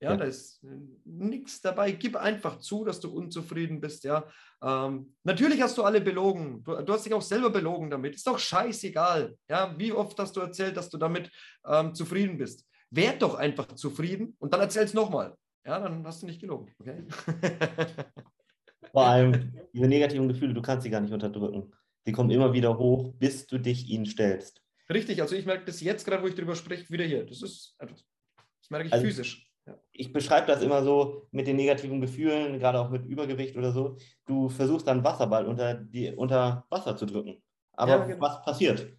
[0.00, 0.16] Ja, ja.
[0.16, 0.68] da ist äh,
[1.04, 1.92] nichts dabei.
[1.92, 4.04] Gib einfach zu, dass du unzufrieden bist.
[4.04, 4.24] Ja,
[4.62, 6.62] ähm, natürlich hast du alle belogen.
[6.62, 8.14] Du, du, hast dich auch selber belogen damit.
[8.14, 9.34] Ist doch scheißegal.
[9.48, 11.30] Ja, wie oft hast du erzählt, dass du damit
[11.66, 12.66] ähm, zufrieden bist?
[12.90, 15.34] Werd doch einfach zufrieden und dann erzähl es nochmal.
[15.64, 16.70] Ja, dann hast du nicht gelogen.
[16.78, 17.04] Okay?
[18.92, 21.72] Vor allem diese negativen Gefühle, du kannst sie gar nicht unterdrücken.
[22.04, 24.62] Sie kommen immer wieder hoch, bis du dich ihnen stellst.
[24.92, 27.24] Richtig, also ich merke das jetzt gerade, wo ich darüber spreche, wieder hier.
[27.24, 29.50] Das ist, das merke ich also, physisch.
[29.66, 29.78] Ja.
[29.92, 33.96] Ich beschreibe das immer so mit den negativen Gefühlen, gerade auch mit Übergewicht oder so.
[34.26, 37.42] Du versuchst dann Wasserball unter, die, unter Wasser zu drücken.
[37.72, 38.20] Aber ja, genau.
[38.20, 38.94] was passiert?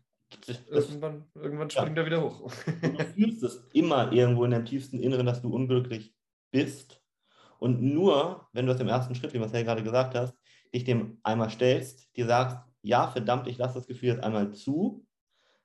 [0.48, 2.04] Das, irgendwann, irgendwann springt ja.
[2.04, 2.52] er wieder hoch.
[2.82, 6.16] du fühlst es immer irgendwo in deinem tiefsten Inneren, dass du unglücklich
[6.52, 7.02] bist.
[7.60, 10.36] Und nur, wenn du das im ersten Schritt, wie Marcel gerade gesagt hast,
[10.74, 15.06] dich dem einmal stellst, dir sagst, ja, verdammt, ich lasse das Gefühl jetzt einmal zu,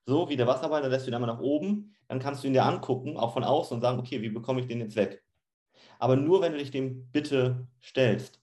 [0.06, 2.54] so wie der Wasserball, dann lässt du ihn einmal nach oben, dann kannst du ihn
[2.54, 5.22] dir angucken, auch von außen und sagen, okay, wie bekomme ich den jetzt weg?
[5.98, 8.40] Aber nur, wenn du dich dem bitte stellst.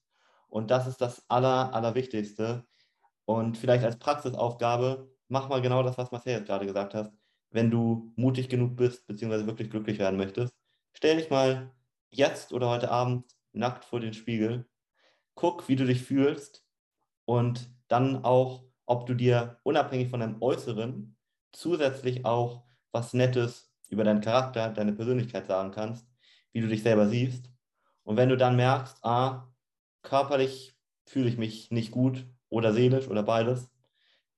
[0.48, 2.66] Und das ist das Aller, Allerwichtigste.
[3.26, 7.12] Und vielleicht als Praxisaufgabe, mach mal genau das, was Marcel jetzt gerade gesagt hat.
[7.50, 10.54] Wenn du mutig genug bist, beziehungsweise wirklich glücklich werden möchtest,
[10.94, 11.72] stell dich mal
[12.12, 14.68] jetzt oder heute Abend nackt vor den Spiegel,
[15.36, 16.64] guck, wie du dich fühlst
[17.26, 21.16] und dann auch, ob du dir unabhängig von deinem Äußeren
[21.52, 26.08] zusätzlich auch was Nettes über deinen Charakter, deine Persönlichkeit sagen kannst,
[26.54, 27.52] wie du dich selber siehst.
[28.04, 29.54] Und wenn du dann merkst, ah,
[30.02, 30.76] körperlich
[31.06, 33.70] fühle ich mich nicht gut oder seelisch oder beides,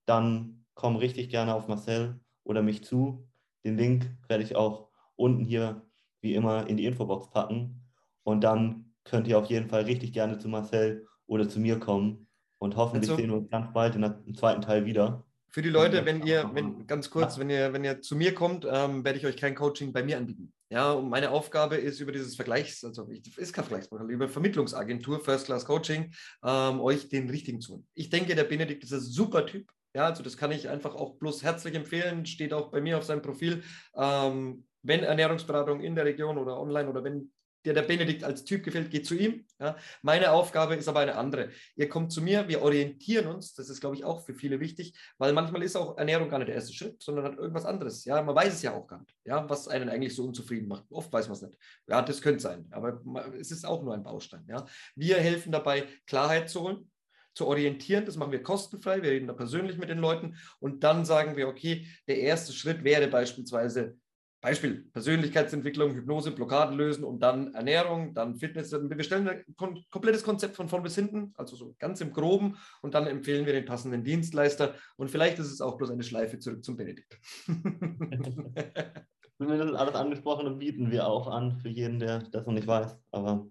[0.06, 3.30] dann komm richtig gerne auf Marcel oder mich zu.
[3.64, 5.84] Den Link werde ich auch unten hier
[6.22, 7.84] wie immer in die Infobox packen.
[8.24, 12.29] Und dann könnt ihr auf jeden Fall richtig gerne zu Marcel oder zu mir kommen.
[12.60, 15.26] Und hoffentlich also, sehen wir uns ganz bald im zweiten Teil wieder.
[15.52, 18.68] Für die Leute, wenn ihr, wenn, ganz kurz, wenn ihr, wenn ihr zu mir kommt,
[18.70, 20.54] ähm, werde ich euch kein Coaching bei mir anbieten.
[20.70, 25.20] Ja, und meine Aufgabe ist über dieses Vergleichs, also ich, ist kein Vergleichsmodell, über Vermittlungsagentur,
[25.20, 27.88] First Class Coaching, ähm, euch den richtigen zu holen.
[27.96, 29.72] Ich denke, der Benedikt ist ein super Typ.
[29.96, 33.04] Ja, also das kann ich einfach auch bloß herzlich empfehlen, steht auch bei mir auf
[33.04, 33.64] seinem Profil.
[33.96, 37.32] Ähm, wenn Ernährungsberatung in der Region oder online oder wenn
[37.66, 39.46] dir der Benedikt als Typ gefällt, geht zu ihm.
[39.60, 39.76] Ja.
[40.02, 41.50] Meine Aufgabe ist aber eine andere.
[41.76, 44.94] Ihr kommt zu mir, wir orientieren uns, das ist, glaube ich, auch für viele wichtig,
[45.18, 48.06] weil manchmal ist auch Ernährung gar nicht der erste Schritt, sondern hat irgendwas anderes.
[48.06, 50.86] Ja, man weiß es ja auch gar nicht, ja, was einen eigentlich so unzufrieden macht.
[50.90, 51.58] Oft weiß man es nicht.
[51.88, 53.02] Ja, das könnte sein, aber
[53.38, 54.46] es ist auch nur ein Baustein.
[54.48, 54.66] Ja.
[54.96, 56.90] Wir helfen dabei, Klarheit zu holen,
[57.34, 58.06] zu orientieren.
[58.06, 59.02] Das machen wir kostenfrei.
[59.02, 62.84] Wir reden da persönlich mit den Leuten und dann sagen wir, okay, der erste Schritt
[62.84, 63.98] wäre beispielsweise
[64.42, 68.72] Beispiel Persönlichkeitsentwicklung, Hypnose, Blockaden lösen und dann Ernährung, dann Fitness.
[68.72, 69.44] Wir stellen ein
[69.92, 73.54] komplettes Konzept von vorn bis hinten, also so ganz im Groben und dann empfehlen wir
[73.54, 77.20] den passenden Dienstleister und vielleicht ist es auch bloß eine Schleife zurück zum Benedikt.
[79.42, 82.98] Das alles angesprochene bieten wir auch an für jeden, der das noch nicht weiß.
[83.12, 83.48] Aber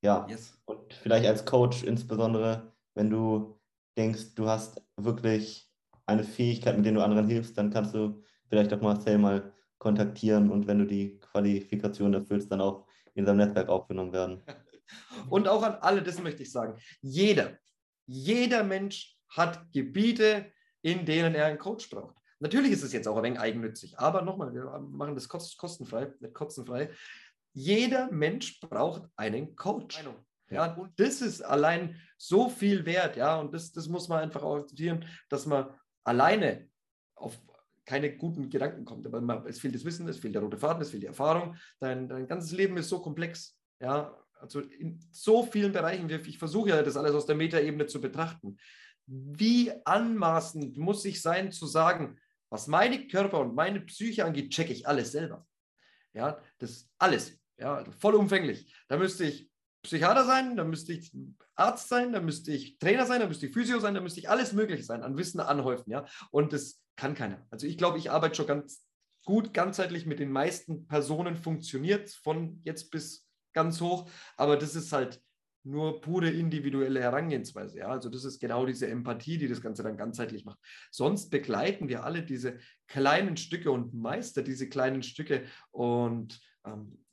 [0.00, 0.56] ja, yes.
[0.66, 3.58] und vielleicht als Coach insbesondere, wenn du
[3.96, 5.68] denkst, du hast wirklich
[6.06, 10.50] eine Fähigkeit, mit der du anderen hilfst, dann kannst du vielleicht auch Marcel mal kontaktieren
[10.50, 14.42] und wenn du die Qualifikation erfüllst, dann auch in seinem Netzwerk aufgenommen werden.
[15.30, 17.58] Und auch an alle, das möchte ich sagen, jeder,
[18.06, 20.52] jeder Mensch hat Gebiete,
[20.82, 22.14] in denen er einen Coach braucht.
[22.38, 26.34] Natürlich ist es jetzt auch ein wenig eigennützig, aber nochmal, wir machen das kostenfrei, nicht
[26.34, 26.90] kostenfrei.
[27.52, 30.04] Jeder Mensch braucht einen Coach.
[30.48, 34.42] Ja, und das ist allein so viel wert, ja, und das, das muss man einfach
[34.42, 35.74] auch akzeptieren, dass man
[36.04, 36.68] alleine
[37.16, 37.36] auf,
[37.86, 39.06] keine guten Gedanken kommt.
[39.06, 41.56] Aber man, es fehlt das Wissen, es fehlt der rote Faden, es fehlt die Erfahrung.
[41.78, 43.58] Dein, dein ganzes Leben ist so komplex.
[43.80, 46.10] Ja, also in so vielen Bereichen.
[46.10, 48.58] Ich versuche ja das alles aus der Metaebene zu betrachten.
[49.06, 52.18] Wie anmaßend muss ich sein zu sagen,
[52.50, 55.46] was meine Körper und meine Psyche angeht, checke ich alles selber.
[56.12, 57.38] Ja, das alles.
[57.58, 58.74] Ja, vollumfänglich.
[58.88, 59.50] Da müsste ich
[59.82, 61.12] Psychiater sein, da müsste ich
[61.54, 64.28] Arzt sein, da müsste ich Trainer sein, da müsste ich Physio sein, da müsste ich
[64.28, 65.90] alles Mögliche sein, an Wissen anhäufen.
[65.90, 66.06] Ja?
[66.30, 67.46] Und das kann keiner.
[67.50, 68.86] Also ich glaube, ich arbeite schon ganz
[69.24, 74.92] gut ganzheitlich mit den meisten Personen, funktioniert von jetzt bis ganz hoch, aber das ist
[74.92, 75.20] halt
[75.64, 77.80] nur pure individuelle Herangehensweise.
[77.80, 77.88] Ja?
[77.88, 80.58] Also das ist genau diese Empathie, die das Ganze dann ganzheitlich macht.
[80.92, 87.04] Sonst begleiten wir alle diese kleinen Stücke und meister diese kleinen Stücke und ähm,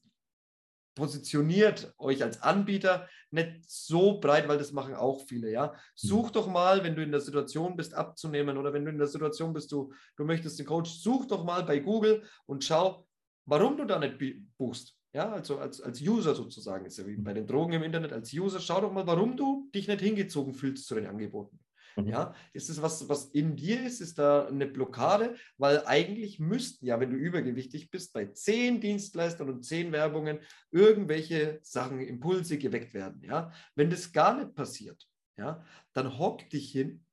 [0.95, 5.73] positioniert euch als Anbieter nicht so breit, weil das machen auch viele, ja.
[5.95, 9.07] Such doch mal, wenn du in der Situation bist, abzunehmen oder wenn du in der
[9.07, 13.07] Situation bist, du, du möchtest den Coach, such doch mal bei Google und schau,
[13.45, 14.17] warum du da nicht
[14.57, 14.95] buchst.
[15.13, 18.33] Ja, also als, als User sozusagen, ist ja wie bei den Drogen im Internet, als
[18.33, 21.59] User, schau doch mal, warum du dich nicht hingezogen fühlst zu den Angeboten.
[21.95, 22.07] Mhm.
[22.07, 24.01] Ja, ist es was, was in dir ist?
[24.01, 25.35] Ist da eine Blockade?
[25.57, 30.39] Weil eigentlich müssten ja, wenn du übergewichtig bist, bei zehn Dienstleistern und zehn Werbungen
[30.71, 33.21] irgendwelche Sachen, Impulse geweckt werden.
[33.23, 35.63] Ja, wenn das gar nicht passiert, ja,
[35.93, 37.05] dann hock dich hin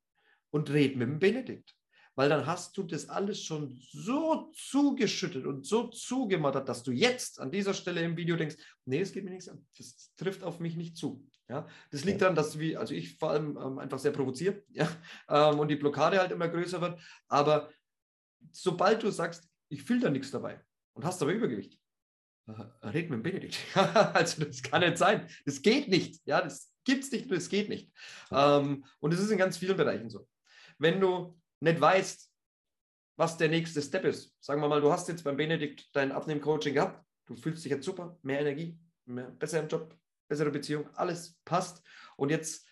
[0.50, 1.74] und red mit dem Benedikt
[2.20, 7.40] weil dann hast du das alles schon so zugeschüttet und so zugemattert, dass du jetzt
[7.40, 10.60] an dieser Stelle im Video denkst, nee, es geht mir nichts an, das trifft auf
[10.60, 11.26] mich nicht zu.
[11.50, 14.88] Ja, das liegt daran, dass wir, also ich vor allem ähm, einfach sehr provoziere, ja,
[15.28, 17.00] ähm, und die Blockade halt immer größer wird.
[17.26, 17.70] Aber
[18.52, 21.76] sobald du sagst, ich fühle da nichts dabei und hast aber Übergewicht,
[22.46, 23.58] äh, red mit dem Benedikt.
[23.74, 25.28] also das kann nicht sein.
[25.44, 26.20] Das geht nicht.
[26.24, 27.92] Ja, das gibt es nicht, das geht nicht.
[28.30, 30.28] Ähm, und es ist in ganz vielen Bereichen so.
[30.78, 32.30] Wenn du nicht weißt,
[33.16, 34.36] was der nächste Step ist.
[34.40, 37.84] Sagen wir mal, du hast jetzt beim Benedikt dein Abnehmen-Coaching gehabt, du fühlst dich jetzt
[37.84, 39.94] super, mehr Energie, mehr, besser im Job,
[40.30, 41.82] bessere Beziehung, alles passt
[42.16, 42.66] und jetzt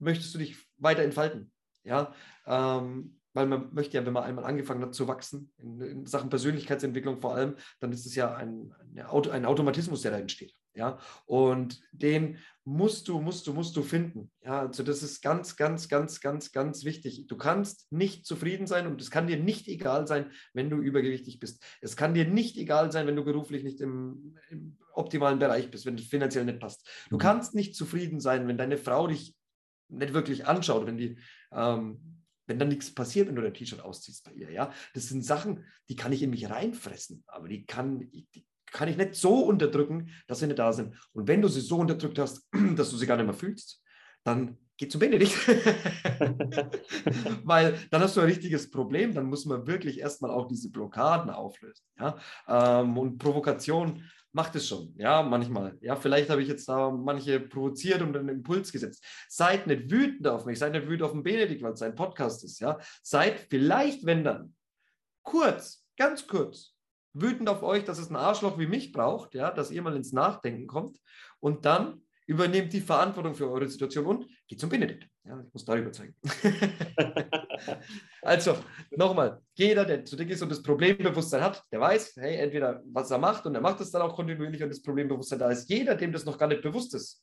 [0.00, 1.52] möchtest du dich weiter entfalten.
[1.84, 2.14] Ja,
[2.46, 6.30] ähm, weil man möchte ja, wenn man einmal angefangen hat zu wachsen, in, in Sachen
[6.30, 10.54] Persönlichkeitsentwicklung vor allem, dann ist es ja ein, ein Automatismus, der da entsteht.
[10.76, 14.32] Ja, und den musst du, musst du, musst du finden.
[14.42, 17.26] Ja, also das ist ganz, ganz, ganz, ganz, ganz wichtig.
[17.28, 21.38] Du kannst nicht zufrieden sein und es kann dir nicht egal sein, wenn du übergewichtig
[21.38, 21.62] bist.
[21.80, 25.86] Es kann dir nicht egal sein, wenn du beruflich nicht im, im optimalen Bereich bist,
[25.86, 26.88] wenn es finanziell nicht passt.
[27.10, 27.20] Du mhm.
[27.20, 29.34] kannst nicht zufrieden sein, wenn deine Frau dich
[29.88, 31.18] nicht wirklich anschaut, wenn die
[31.52, 32.14] ähm,
[32.46, 35.64] wenn dann nichts passiert, wenn du dein T-Shirt ausziehst bei ihr, ja, das sind Sachen,
[35.88, 40.10] die kann ich in mich reinfressen, aber die kann, die kann ich nicht so unterdrücken,
[40.26, 40.96] dass sie nicht da sind.
[41.12, 43.82] Und wenn du sie so unterdrückt hast, dass du sie gar nicht mehr fühlst,
[44.24, 45.32] dann geh zum Benedikt.
[47.44, 51.30] Weil dann hast du ein richtiges Problem, dann muss man wirklich erstmal auch diese Blockaden
[51.30, 51.84] auflösen.
[51.98, 52.18] Ja?
[52.48, 54.02] Ähm, und Provokation
[54.34, 55.78] macht es schon, ja, manchmal.
[55.80, 59.04] Ja, vielleicht habe ich jetzt da manche provoziert und einen Impuls gesetzt.
[59.28, 62.44] Seid nicht wütend auf mich, seid nicht wütend auf den Benedikt, weil es sein Podcast
[62.44, 62.78] ist, ja.
[63.02, 64.54] Seid vielleicht, wenn dann,
[65.22, 66.74] kurz, ganz kurz,
[67.12, 70.12] wütend auf euch, dass es ein Arschloch wie mich braucht, ja, dass ihr mal ins
[70.12, 70.98] Nachdenken kommt
[71.38, 75.06] und dann übernehmt die Verantwortung für eure Situation und geht zum Benedikt.
[75.24, 76.14] Ja, ich muss darüber zeigen.
[78.22, 78.56] also,
[78.90, 83.10] nochmal, jeder, der zu dick ist und das Problembewusstsein hat, der weiß, hey, entweder was
[83.10, 85.68] er macht und er macht es dann auch kontinuierlich und das Problembewusstsein da ist.
[85.68, 87.22] Jeder, dem das noch gar nicht bewusst ist,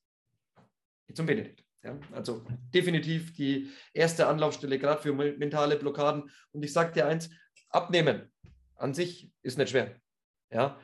[1.07, 1.63] geht zum Benedikt.
[1.83, 6.29] Ja, also definitiv die erste Anlaufstelle, gerade für mentale Blockaden.
[6.51, 7.29] Und ich sage dir eins,
[7.69, 8.31] abnehmen
[8.75, 9.99] an sich ist nicht schwer.
[10.51, 10.79] Ja,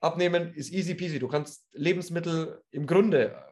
[0.00, 1.18] abnehmen ist easy peasy.
[1.18, 3.51] Du kannst Lebensmittel im Grunde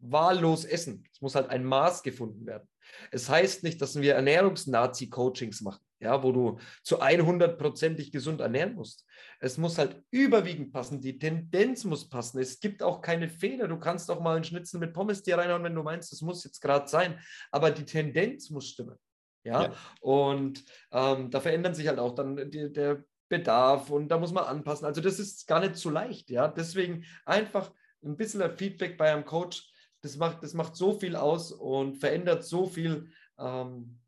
[0.00, 1.04] wahllos essen.
[1.12, 2.68] Es muss halt ein Maß gefunden werden.
[3.10, 9.04] Es heißt nicht, dass wir Ernährungsnazi-Coachings machen, ja, wo du zu 100%ig gesund ernähren musst.
[9.40, 12.40] Es muss halt überwiegend passen, die Tendenz muss passen.
[12.40, 13.68] Es gibt auch keine Fehler.
[13.68, 16.44] Du kannst auch mal einen Schnitzel mit Pommes dir reinhauen, wenn du meinst, das muss
[16.44, 17.18] jetzt gerade sein.
[17.50, 18.96] Aber die Tendenz muss stimmen.
[19.44, 19.74] Ja, ja.
[20.00, 24.44] und ähm, da verändern sich halt auch dann die, der Bedarf und da muss man
[24.44, 24.86] anpassen.
[24.86, 26.30] Also das ist gar nicht so leicht.
[26.30, 27.72] Ja, deswegen einfach
[28.02, 29.70] ein bisschen Feedback bei einem Coach
[30.00, 33.10] das macht, das macht so viel aus und verändert so viel.
[33.38, 33.98] Ähm,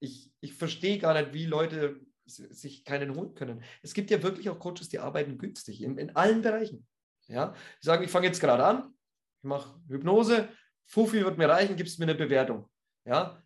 [0.00, 3.62] ich, ich verstehe gar nicht, wie Leute sich keinen holen können.
[3.82, 6.86] Es gibt ja wirklich auch Coaches, die arbeiten günstig in, in allen Bereichen.
[7.26, 7.54] Ja?
[7.82, 8.94] Die sagen, ich fange jetzt gerade an,
[9.42, 10.48] ich mache Hypnose,
[10.86, 12.68] Fufi wird mir reichen, gibst mir eine Bewertung.
[13.04, 13.42] Ja?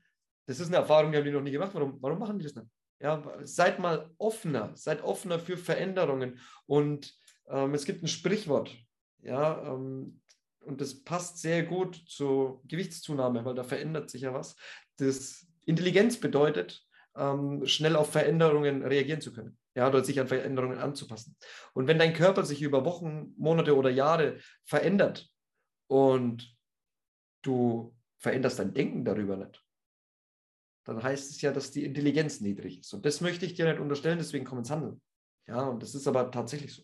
[0.47, 1.74] Das ist eine Erfahrung, die haben die noch nie gemacht.
[1.74, 2.68] Warum, warum machen die das nicht?
[3.01, 6.41] Ja, seid mal offener, seid offener für Veränderungen.
[6.66, 7.14] Und
[7.47, 8.74] ähm, es gibt ein Sprichwort,
[9.22, 10.20] ja, ähm,
[10.69, 14.57] und das passt sehr gut zur Gewichtszunahme, weil da verändert sich ja was.
[14.97, 19.59] Das Intelligenz bedeutet, ähm, schnell auf Veränderungen reagieren zu können.
[19.75, 21.37] Ja, oder sich an Veränderungen anzupassen.
[21.73, 25.31] Und wenn dein Körper sich über Wochen, Monate oder Jahre verändert
[25.87, 26.57] und
[27.43, 29.64] du veränderst dein Denken darüber nicht,
[30.85, 32.93] dann heißt es ja, dass die Intelligenz niedrig ist.
[32.93, 35.01] Und das möchte ich dir nicht unterstellen, deswegen komm ins Handeln.
[35.47, 36.83] Ja, und das ist aber tatsächlich so.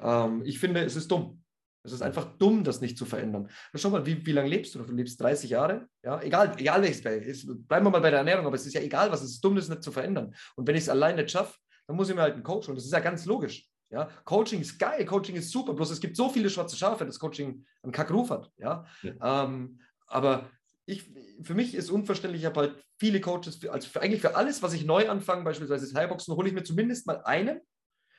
[0.00, 1.42] Ähm, ich finde, es ist dumm.
[1.82, 3.48] Es ist einfach dumm, das nicht zu verändern.
[3.74, 4.86] schau mal, wie, wie lange lebst du noch?
[4.86, 5.88] Du lebst 30 Jahre?
[6.02, 7.46] Ja, egal, egal welches.
[7.46, 9.56] Bleiben wir mal bei der Ernährung, aber es ist ja egal, was es ist dumm,
[9.56, 10.34] das nicht zu verändern.
[10.56, 11.56] Und wenn ich es allein nicht schaffe,
[11.86, 12.76] dann muss ich mir halt einen Coach holen.
[12.76, 13.68] Das ist ja ganz logisch.
[13.90, 17.18] Ja, Coaching ist geil, Coaching ist super, bloß es gibt so viele schwarze Schafe, dass
[17.18, 18.52] Coaching einen Kackruf hat.
[18.58, 18.84] Ja?
[19.02, 19.44] ja.
[19.44, 20.50] Ähm, aber
[20.84, 21.10] ich,
[21.42, 24.74] für mich ist unverständlich, ich habe halt viele Coaches, also für, eigentlich für alles, was
[24.74, 27.60] ich neu anfange, beispielsweise das Highboxen, hole ich mir zumindest mal einen,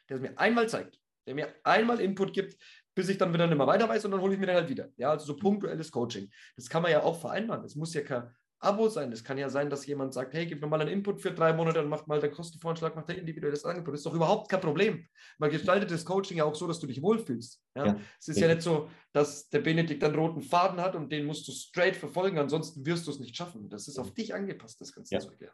[0.08, 2.58] der es mir einmal zeigt, der mir einmal Input gibt,
[2.96, 4.70] bis ich dann wieder nicht mehr weiter weiß und dann hole ich mir dann halt
[4.70, 4.90] wieder.
[4.98, 6.30] Ja, also so punktuelles Coaching.
[6.56, 7.64] Das kann man ja auch vereinbaren.
[7.64, 8.30] Es muss ja kein
[8.62, 9.12] Abo sein.
[9.14, 11.54] Es kann ja sein, dass jemand sagt, hey, gib mir mal einen Input für drei
[11.54, 13.94] Monate und macht mal den Kostenvoranschlag, macht ein individuelles Angebot.
[13.94, 15.08] Das ist doch überhaupt kein Problem.
[15.38, 17.62] Man gestaltet das Coaching ja auch so, dass du dich wohlfühlst.
[17.76, 17.86] Ja?
[17.86, 18.00] ja.
[18.20, 18.48] Es ist ja.
[18.48, 21.96] ja nicht so, dass der Benedikt einen roten Faden hat und den musst du straight
[21.96, 23.70] verfolgen, ansonsten wirst du es nicht schaffen.
[23.70, 25.22] Das ist auf dich angepasst, das ganze ja.
[25.22, 25.40] Zeug.
[25.40, 25.52] Ja.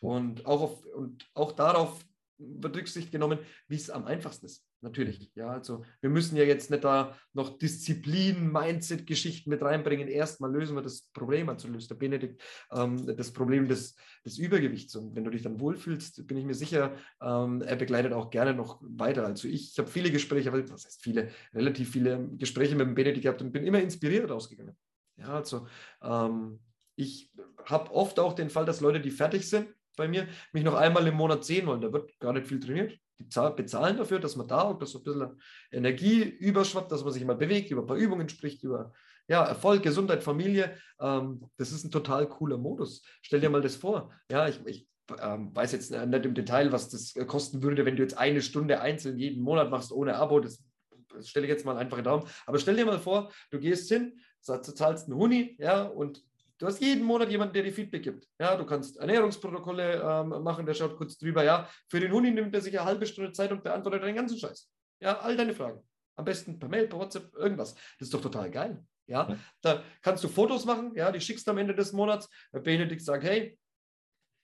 [0.00, 2.04] Und auch, auf, und auch darauf
[2.38, 4.64] wird Rücksicht genommen, wie es am einfachsten ist.
[4.84, 5.30] Natürlich.
[5.34, 10.08] Ja, also wir müssen ja jetzt nicht da noch Disziplin, Mindset-Geschichten mit reinbringen.
[10.08, 14.94] Erstmal lösen wir das Problem, also löst der Benedikt ähm, das Problem des, des Übergewichts.
[14.94, 18.52] Und wenn du dich dann wohlfühlst, bin ich mir sicher, ähm, er begleitet auch gerne
[18.52, 19.24] noch weiter.
[19.24, 23.22] Also ich, ich habe viele Gespräche, was heißt viele, relativ viele Gespräche mit dem Benedikt
[23.22, 24.76] gehabt und bin immer inspiriert ausgegangen.
[25.16, 25.66] Ja, also
[26.02, 26.60] ähm,
[26.94, 27.32] ich
[27.64, 29.66] habe oft auch den Fall, dass Leute, die fertig sind,
[29.96, 31.80] bei mir, mich noch einmal im Monat sehen wollen.
[31.80, 32.98] Da wird gar nicht viel trainiert.
[33.18, 35.40] Die bezahlen dafür, dass man da, dass so ein bisschen
[35.70, 38.92] Energie überschwappt, dass man sich mal bewegt, über ein paar Übungen spricht, über
[39.28, 40.76] ja, Erfolg, Gesundheit, Familie.
[41.00, 43.02] Ähm, das ist ein total cooler Modus.
[43.22, 44.12] Stell dir mal das vor.
[44.30, 44.88] Ja, ich, ich
[45.20, 48.80] ähm, weiß jetzt nicht im Detail, was das kosten würde, wenn du jetzt eine Stunde
[48.80, 50.40] einzeln jeden Monat machst ohne Abo.
[50.40, 50.62] Das,
[51.08, 52.26] das stelle ich jetzt mal einfach in Daumen.
[52.46, 56.22] Aber stell dir mal vor, du gehst hin, zahlst einen Huni, ja, und
[56.58, 58.28] Du hast jeden Monat jemanden, der dir Feedback gibt.
[58.38, 61.42] Ja, du kannst Ernährungsprotokolle ähm, machen, der schaut kurz drüber.
[61.42, 64.38] Ja, für den Huni nimmt er sich eine halbe Stunde Zeit und beantwortet deinen ganzen
[64.38, 64.70] Scheiß.
[65.00, 65.80] Ja, all deine Fragen.
[66.16, 67.74] Am besten per Mail, per WhatsApp, irgendwas.
[67.74, 68.84] Das ist doch total geil.
[69.06, 70.92] Ja, da kannst du Fotos machen.
[70.94, 72.30] Ja, die schickst du am Ende des Monats.
[72.52, 73.58] Benedikt sagt, hey,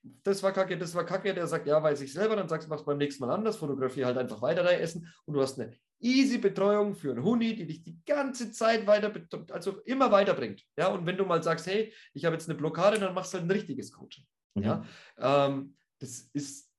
[0.02, 1.32] das war kacke, das war kacke.
[1.32, 2.34] Der sagt, ja, weiß ich selber.
[2.34, 3.56] Dann sagst du, machst beim nächsten Mal anders.
[3.56, 7.54] Fotografie halt einfach weiter dein Essen und du hast eine easy Betreuung für einen Huni,
[7.54, 9.12] die dich die ganze Zeit weiter,
[9.50, 10.64] also immer weiterbringt.
[10.76, 13.38] Ja, und wenn du mal sagst, hey, ich habe jetzt eine Blockade, dann machst du
[13.38, 14.26] halt ein richtiges Coaching.
[14.54, 14.62] Mhm.
[14.62, 14.84] Ja,
[15.18, 16.70] ähm, das ist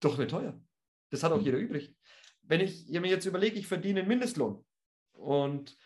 [0.00, 0.58] doch nicht teuer.
[1.10, 1.44] Das hat auch mhm.
[1.44, 1.94] jeder übrig.
[2.42, 4.64] Wenn ich mir jetzt überlege, ich verdiene einen Mindestlohn
[5.12, 5.76] und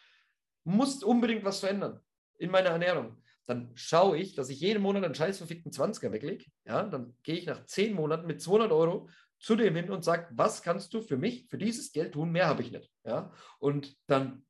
[0.65, 2.01] muss unbedingt was verändern
[2.39, 6.47] in meiner Ernährung, dann schaue ich, dass ich jeden Monat einen scheiß verfickten 20er weglege.
[6.67, 9.09] Ja, dann gehe ich nach zehn Monaten mit 200 Euro
[9.39, 12.33] zu dem hin und sagt, was kannst du für mich, für dieses Geld tun?
[12.33, 12.91] Mehr habe ich nicht.
[13.05, 13.33] Ja?
[13.59, 14.45] Und dann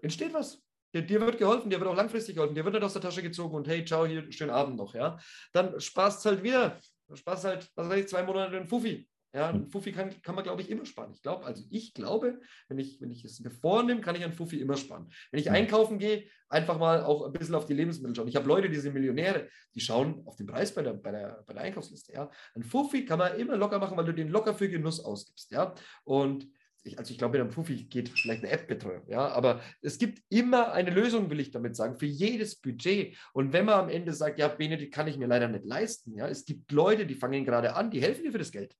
[0.00, 0.62] entsteht was.
[0.94, 3.22] Dir, dir, wird geholfen, dir wird auch langfristig geholfen, dir wird nicht aus der Tasche
[3.22, 4.94] gezogen und hey, ciao, hier, schönen Abend noch.
[4.94, 5.18] Ja?
[5.52, 6.78] Dann sparst halt wieder,
[7.14, 9.08] sparst halt, was weiß ich, zwei Monate den Fuffi.
[9.34, 11.12] Ja, ein Fuffi kann, kann man, glaube ich, immer sparen.
[11.14, 14.34] Ich glaube, also ich glaube, wenn ich, wenn ich es mir vornehme, kann ich einen
[14.34, 15.10] Fuffi immer sparen.
[15.30, 18.28] Wenn ich einkaufen gehe, einfach mal auch ein bisschen auf die Lebensmittel schauen.
[18.28, 21.42] Ich habe Leute, die sind Millionäre, die schauen auf den Preis bei der, bei der,
[21.46, 22.12] bei der Einkaufsliste.
[22.12, 22.30] Ja.
[22.54, 25.50] Ein Fuffi kann man immer locker machen, weil du den locker für Genuss ausgibst.
[25.50, 25.74] Ja.
[26.04, 26.46] Und
[26.84, 30.20] ich, also ich glaube, mit einem Fuffi geht vielleicht eine App-Betreuung, ja, aber es gibt
[30.28, 33.16] immer eine Lösung, will ich damit sagen, für jedes Budget.
[33.32, 36.26] Und wenn man am Ende sagt, ja, Benedikt kann ich mir leider nicht leisten, ja,
[36.26, 38.74] es gibt Leute, die fangen gerade an, die helfen dir für das Geld.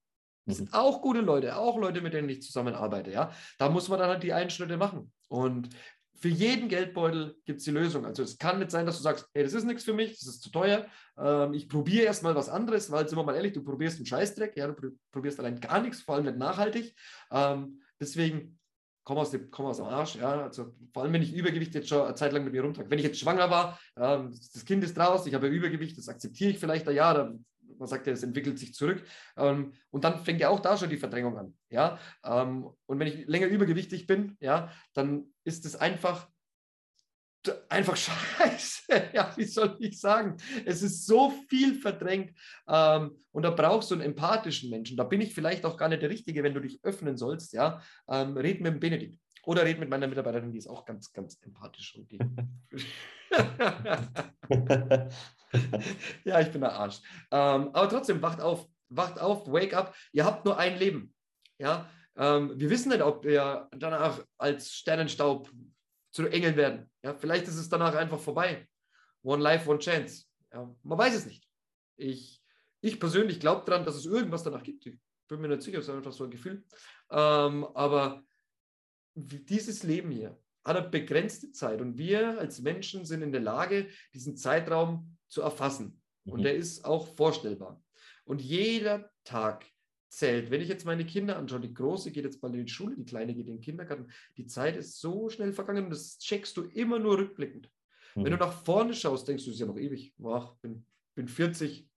[0.44, 3.10] Das sind auch gute Leute, auch Leute, mit denen ich zusammenarbeite.
[3.10, 3.32] Ja?
[3.58, 5.12] Da muss man dann halt die Einschnitte machen.
[5.28, 5.68] Und
[6.22, 8.06] für jeden Geldbeutel gibt es die Lösung.
[8.06, 10.28] Also es kann nicht sein, dass du sagst, hey, das ist nichts für mich, das
[10.28, 10.86] ist zu teuer.
[11.18, 14.56] Ähm, ich probiere erstmal was anderes, weil, sind wir mal ehrlich, du probierst einen Scheißdreck,
[14.56, 16.94] ja, du probierst allein gar nichts, vor allem nicht nachhaltig.
[17.32, 18.58] Ähm, deswegen
[19.04, 20.16] komm aus, dem, komm aus dem Arsch.
[20.16, 20.42] Ja?
[20.44, 22.90] Also, vor allem, wenn ich Übergewicht jetzt schon eine Zeit lang mit mir rumtrage.
[22.90, 26.50] Wenn ich jetzt schwanger war, ähm, das Kind ist draußen, ich habe Übergewicht, das akzeptiere
[26.50, 27.44] ich vielleicht Jahr, dann
[27.82, 29.04] man sagt ja, es entwickelt sich zurück.
[29.36, 31.54] Ähm, und dann fängt ja auch da schon die Verdrängung an.
[31.68, 31.98] Ja?
[32.24, 36.28] Ähm, und wenn ich länger übergewichtig bin, ja, dann ist es einfach
[37.68, 37.96] einfach
[38.36, 39.10] scheiße.
[39.14, 40.36] Ja, wie soll ich sagen?
[40.64, 44.96] Es ist so viel verdrängt ähm, und da brauchst du einen empathischen Menschen.
[44.96, 47.52] Da bin ich vielleicht auch gar nicht der Richtige, wenn du dich öffnen sollst.
[47.52, 51.12] Ja, ähm, red mit dem Benedikt oder red mit meiner Mitarbeiterin, die ist auch ganz,
[51.12, 52.20] ganz empathisch und die
[56.24, 57.00] ja, ich bin der Arsch.
[57.30, 59.94] Ähm, aber trotzdem, wacht auf, wacht auf, wake up.
[60.12, 61.14] Ihr habt nur ein Leben.
[61.58, 65.50] Ja, ähm, wir wissen nicht, ob wir danach als Sternenstaub
[66.10, 66.90] zu Engeln werden.
[67.02, 68.68] Ja, vielleicht ist es danach einfach vorbei.
[69.22, 70.24] One life, one chance.
[70.52, 71.46] Ja, man weiß es nicht.
[71.96, 72.42] Ich,
[72.80, 74.86] ich persönlich glaube daran, dass es irgendwas danach gibt.
[74.86, 74.98] Ich
[75.28, 76.64] bin mir nicht sicher, es ist einfach so ein Gefühl.
[77.10, 78.22] Ähm, aber
[79.14, 83.88] dieses Leben hier, hat eine begrenzte Zeit und wir als Menschen sind in der Lage,
[84.14, 86.00] diesen Zeitraum zu erfassen.
[86.24, 86.44] Und mhm.
[86.44, 87.82] der ist auch vorstellbar.
[88.24, 89.64] Und jeder Tag
[90.08, 90.50] zählt.
[90.50, 93.04] Wenn ich jetzt meine Kinder anschaue, die Große geht jetzt bald in die Schule, die
[93.04, 96.64] Kleine geht in den Kindergarten, die Zeit ist so schnell vergangen und das checkst du
[96.64, 97.70] immer nur rückblickend.
[98.14, 98.24] Mhm.
[98.24, 100.14] Wenn du nach vorne schaust, denkst du, es ist ja noch ewig.
[100.22, 101.88] Ach, bin, bin 40,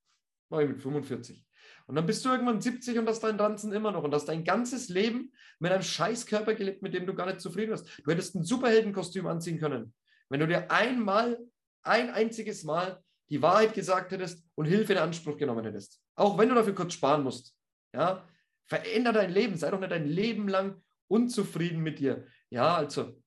[0.50, 1.46] mache ich mit 45.
[1.88, 4.46] Und dann bist du irgendwann 70 und hast deinen Ranzen immer noch und hast dein
[4.46, 8.02] ganzes Leben mit einem Scheißkörper gelebt, mit dem du gar nicht zufrieden bist.
[8.04, 9.94] Du hättest ein Superheldenkostüm anziehen können,
[10.30, 11.38] wenn du dir einmal,
[11.84, 16.02] ein einziges Mal die Wahrheit gesagt hättest und Hilfe in Anspruch genommen hättest.
[16.16, 17.56] Auch wenn du dafür kurz sparen musst.
[17.94, 18.28] Ja,
[18.66, 19.56] veränder dein Leben.
[19.58, 22.26] Sei doch nicht dein Leben lang unzufrieden mit dir.
[22.50, 23.22] Ja, also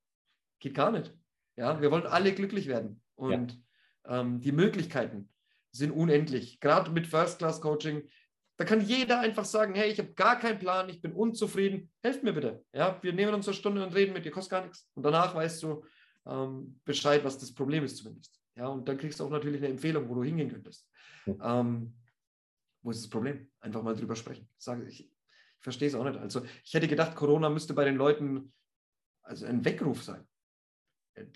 [0.60, 1.14] geht gar nicht.
[1.56, 3.60] Ja, wir wollen alle glücklich werden und
[4.06, 4.20] ja.
[4.20, 5.28] ähm, die Möglichkeiten
[5.72, 6.60] sind unendlich.
[6.60, 8.08] Gerade mit First-Class-Coaching,
[8.56, 12.22] da kann jeder einfach sagen, hey, ich habe gar keinen Plan, ich bin unzufrieden, helft
[12.22, 12.64] mir bitte.
[12.72, 14.88] Ja, wir nehmen uns eine Stunde und reden mit dir, kostet gar nichts.
[14.94, 15.84] Und danach weißt du
[16.26, 18.37] ähm, Bescheid, was das Problem ist zumindest.
[18.58, 20.90] Ja, und dann kriegst du auch natürlich eine Empfehlung, wo du hingehen könntest.
[21.26, 21.60] Ja.
[21.60, 21.94] Ähm,
[22.82, 23.48] wo ist das Problem?
[23.60, 24.48] Einfach mal drüber sprechen.
[24.58, 25.12] Ich sage, ich, ich
[25.60, 26.16] verstehe es auch nicht.
[26.16, 28.52] Also ich hätte gedacht, Corona müsste bei den Leuten
[29.22, 30.26] also ein Weckruf sein.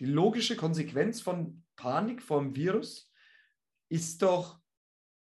[0.01, 3.13] Die logische Konsequenz von Panik vor dem Virus
[3.89, 4.61] ist doch,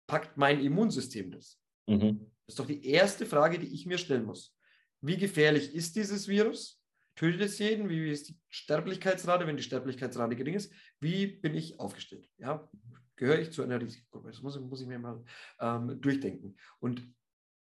[0.07, 1.61] packt mein Immunsystem das?
[1.87, 2.31] Mhm.
[2.45, 4.55] Das ist doch die erste Frage, die ich mir stellen muss.
[5.01, 6.81] Wie gefährlich ist dieses Virus?
[7.15, 7.89] Tötet es jeden?
[7.89, 10.71] Wie ist die Sterblichkeitsrate, wenn die Sterblichkeitsrate gering ist?
[10.99, 12.29] Wie bin ich aufgestellt?
[12.37, 12.69] Ja,
[13.15, 14.31] gehöre ich zu einer Risikogruppe?
[14.31, 15.23] Das muss, muss ich mir mal
[15.59, 16.57] ähm, durchdenken.
[16.79, 17.07] Und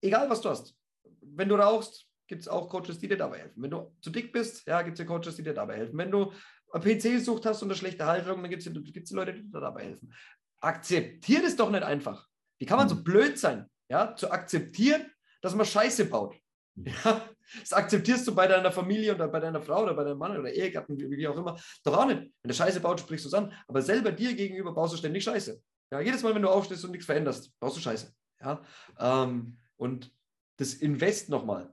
[0.03, 0.77] egal, was du hast,
[1.23, 3.63] wenn du rauchst, gibt es auch Coaches, die dir dabei helfen.
[3.63, 5.97] Wenn du zu dick bist, ja, gibt es ja Coaches, die dir dabei helfen.
[5.97, 6.33] Wenn du
[6.73, 10.13] PC-Sucht hast und eine schlechte Haltung, dann gibt es Leute, die dir dabei helfen.
[10.61, 12.29] Akzeptiert es doch nicht einfach.
[12.59, 13.05] Wie kann man so mhm.
[13.05, 16.37] blöd sein, ja, zu akzeptieren, dass man Scheiße baut?
[16.75, 16.93] Mhm.
[17.05, 17.29] Ja,
[17.61, 20.53] das akzeptierst du bei deiner Familie oder bei deiner Frau oder bei deinem Mann oder
[20.53, 22.21] Ehegatten, wie auch immer, doch auch nicht.
[22.21, 25.25] Wenn der Scheiße baut, sprichst du es an, aber selber dir gegenüber baust du ständig
[25.25, 25.61] Scheiße.
[25.91, 28.13] Ja, jedes Mal, wenn du aufstehst und nichts veränderst, baust du Scheiße.
[28.41, 28.63] Ja,
[28.99, 30.13] ähm, und
[30.57, 31.73] das Invest nochmal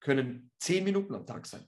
[0.00, 1.66] können zehn Minuten am Tag sein.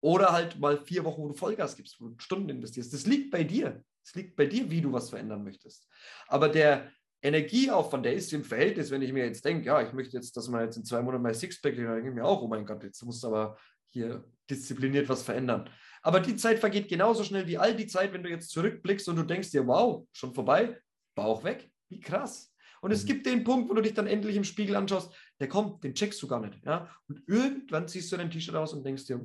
[0.00, 2.92] Oder halt mal vier Wochen, wo du Vollgas gibst, wo du Stunden investierst.
[2.92, 3.84] Das liegt bei dir.
[4.04, 5.88] Es liegt bei dir, wie du was verändern möchtest.
[6.28, 6.92] Aber der
[7.22, 10.48] Energieaufwand, der ist im Verhältnis, wenn ich mir jetzt denke, ja, ich möchte jetzt, dass
[10.48, 12.82] man jetzt in zwei Monaten mein Sixpack, dann denke ich mir auch, oh mein Gott,
[12.84, 13.56] jetzt musst du aber
[13.88, 15.68] hier diszipliniert was verändern.
[16.02, 19.16] Aber die Zeit vergeht genauso schnell wie all die Zeit, wenn du jetzt zurückblickst und
[19.16, 20.78] du denkst dir, wow, schon vorbei,
[21.14, 22.52] Bauch weg, wie krass.
[22.80, 23.08] Und es mhm.
[23.08, 26.22] gibt den Punkt, wo du dich dann endlich im Spiegel anschaust, der kommt, den checkst
[26.22, 26.62] du gar nicht.
[26.64, 26.88] Ja?
[27.08, 29.20] Und irgendwann ziehst du dein T-Shirt aus und denkst dir,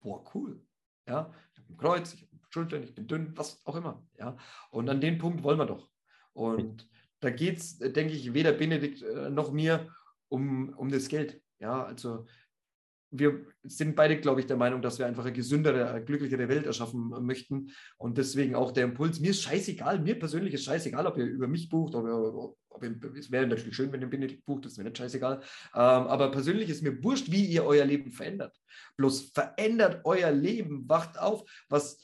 [0.00, 0.64] boah, cool.
[1.08, 1.34] Ja?
[1.52, 4.06] Ich habe ein Kreuz, ich habe Schultern, ich bin dünn, was auch immer.
[4.18, 4.36] Ja?
[4.70, 5.90] Und an den Punkt wollen wir doch.
[6.32, 6.88] Und
[7.22, 9.88] da geht es, denke ich, weder Benedikt äh, noch mir
[10.28, 11.40] um, um das Geld.
[11.60, 12.26] Ja, also
[13.12, 16.66] wir sind beide, glaube ich, der Meinung, dass wir einfach eine gesündere, eine glücklichere Welt
[16.66, 17.70] erschaffen möchten.
[17.98, 21.46] Und deswegen auch der Impuls, mir ist scheißegal, mir persönlich ist scheißegal, ob ihr über
[21.46, 24.78] mich bucht, ob ihr, ob ihr, es wäre natürlich schön, wenn ihr Benedikt bucht, das
[24.78, 25.40] wäre nicht scheißegal.
[25.40, 25.42] Ähm,
[25.74, 28.58] aber persönlich ist mir wurscht, wie ihr euer Leben verändert.
[28.96, 31.98] Bloß verändert euer Leben, wacht auf, was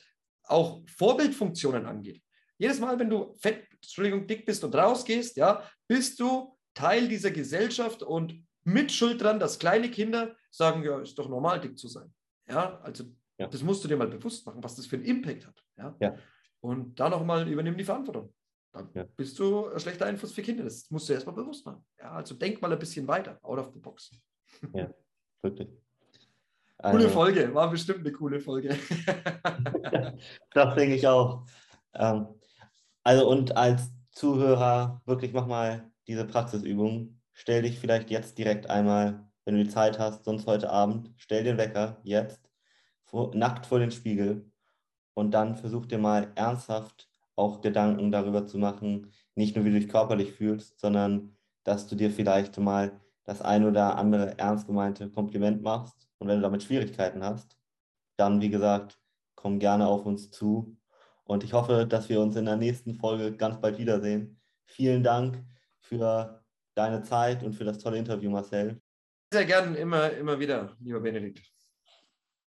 [0.45, 2.23] auch Vorbildfunktionen angeht.
[2.59, 7.31] Jedes Mal, wenn du fett, Entschuldigung, dick bist und rausgehst, ja, bist du Teil dieser
[7.31, 11.89] Gesellschaft und mit Schuld dran, dass kleine Kinder sagen, ja, ist doch normal, dick zu
[11.89, 12.13] sein.
[12.49, 13.05] Ja, also
[13.39, 13.47] ja.
[13.47, 15.65] das musst du dir mal bewusst machen, was das für einen Impact hat.
[15.77, 15.97] Ja.
[16.01, 16.15] ja.
[16.61, 18.35] Und da nochmal übernehmen die Verantwortung.
[18.73, 19.05] Dann ja.
[19.17, 20.65] bist du ein schlechter Einfluss für Kinder.
[20.65, 21.85] Das musst du erstmal bewusst machen.
[21.99, 24.11] Ja, also denk mal ein bisschen weiter, out of the box.
[24.75, 24.93] Ja,
[25.43, 25.69] wirklich.
[26.81, 28.69] Coole also, Folge, war bestimmt eine coole Folge.
[30.53, 31.45] das denke ich auch.
[31.95, 32.29] Ähm,
[33.05, 37.21] also und als Zuhörer, wirklich mach mal diese Praxisübung.
[37.33, 41.45] Stell dich vielleicht jetzt direkt einmal, wenn du die Zeit hast, sonst heute Abend, stell
[41.45, 42.51] den Wecker jetzt,
[43.05, 44.51] vor, nackt vor den Spiegel
[45.15, 49.79] und dann versuch dir mal ernsthaft auch Gedanken darüber zu machen, nicht nur wie du
[49.79, 55.11] dich körperlich fühlst, sondern dass du dir vielleicht mal das ein oder andere ernst gemeinte
[55.11, 56.09] Kompliment machst.
[56.19, 57.57] Und wenn du damit Schwierigkeiten hast,
[58.17, 58.99] dann, wie gesagt,
[59.35, 60.78] komm gerne auf uns zu.
[61.29, 64.41] Und ich hoffe, dass wir uns in der nächsten Folge ganz bald wiedersehen.
[64.65, 65.45] Vielen Dank
[65.79, 66.43] für
[66.75, 68.81] deine Zeit und für das tolle Interview, Marcel.
[69.31, 71.53] Sehr gerne, immer, immer wieder, lieber Benedikt.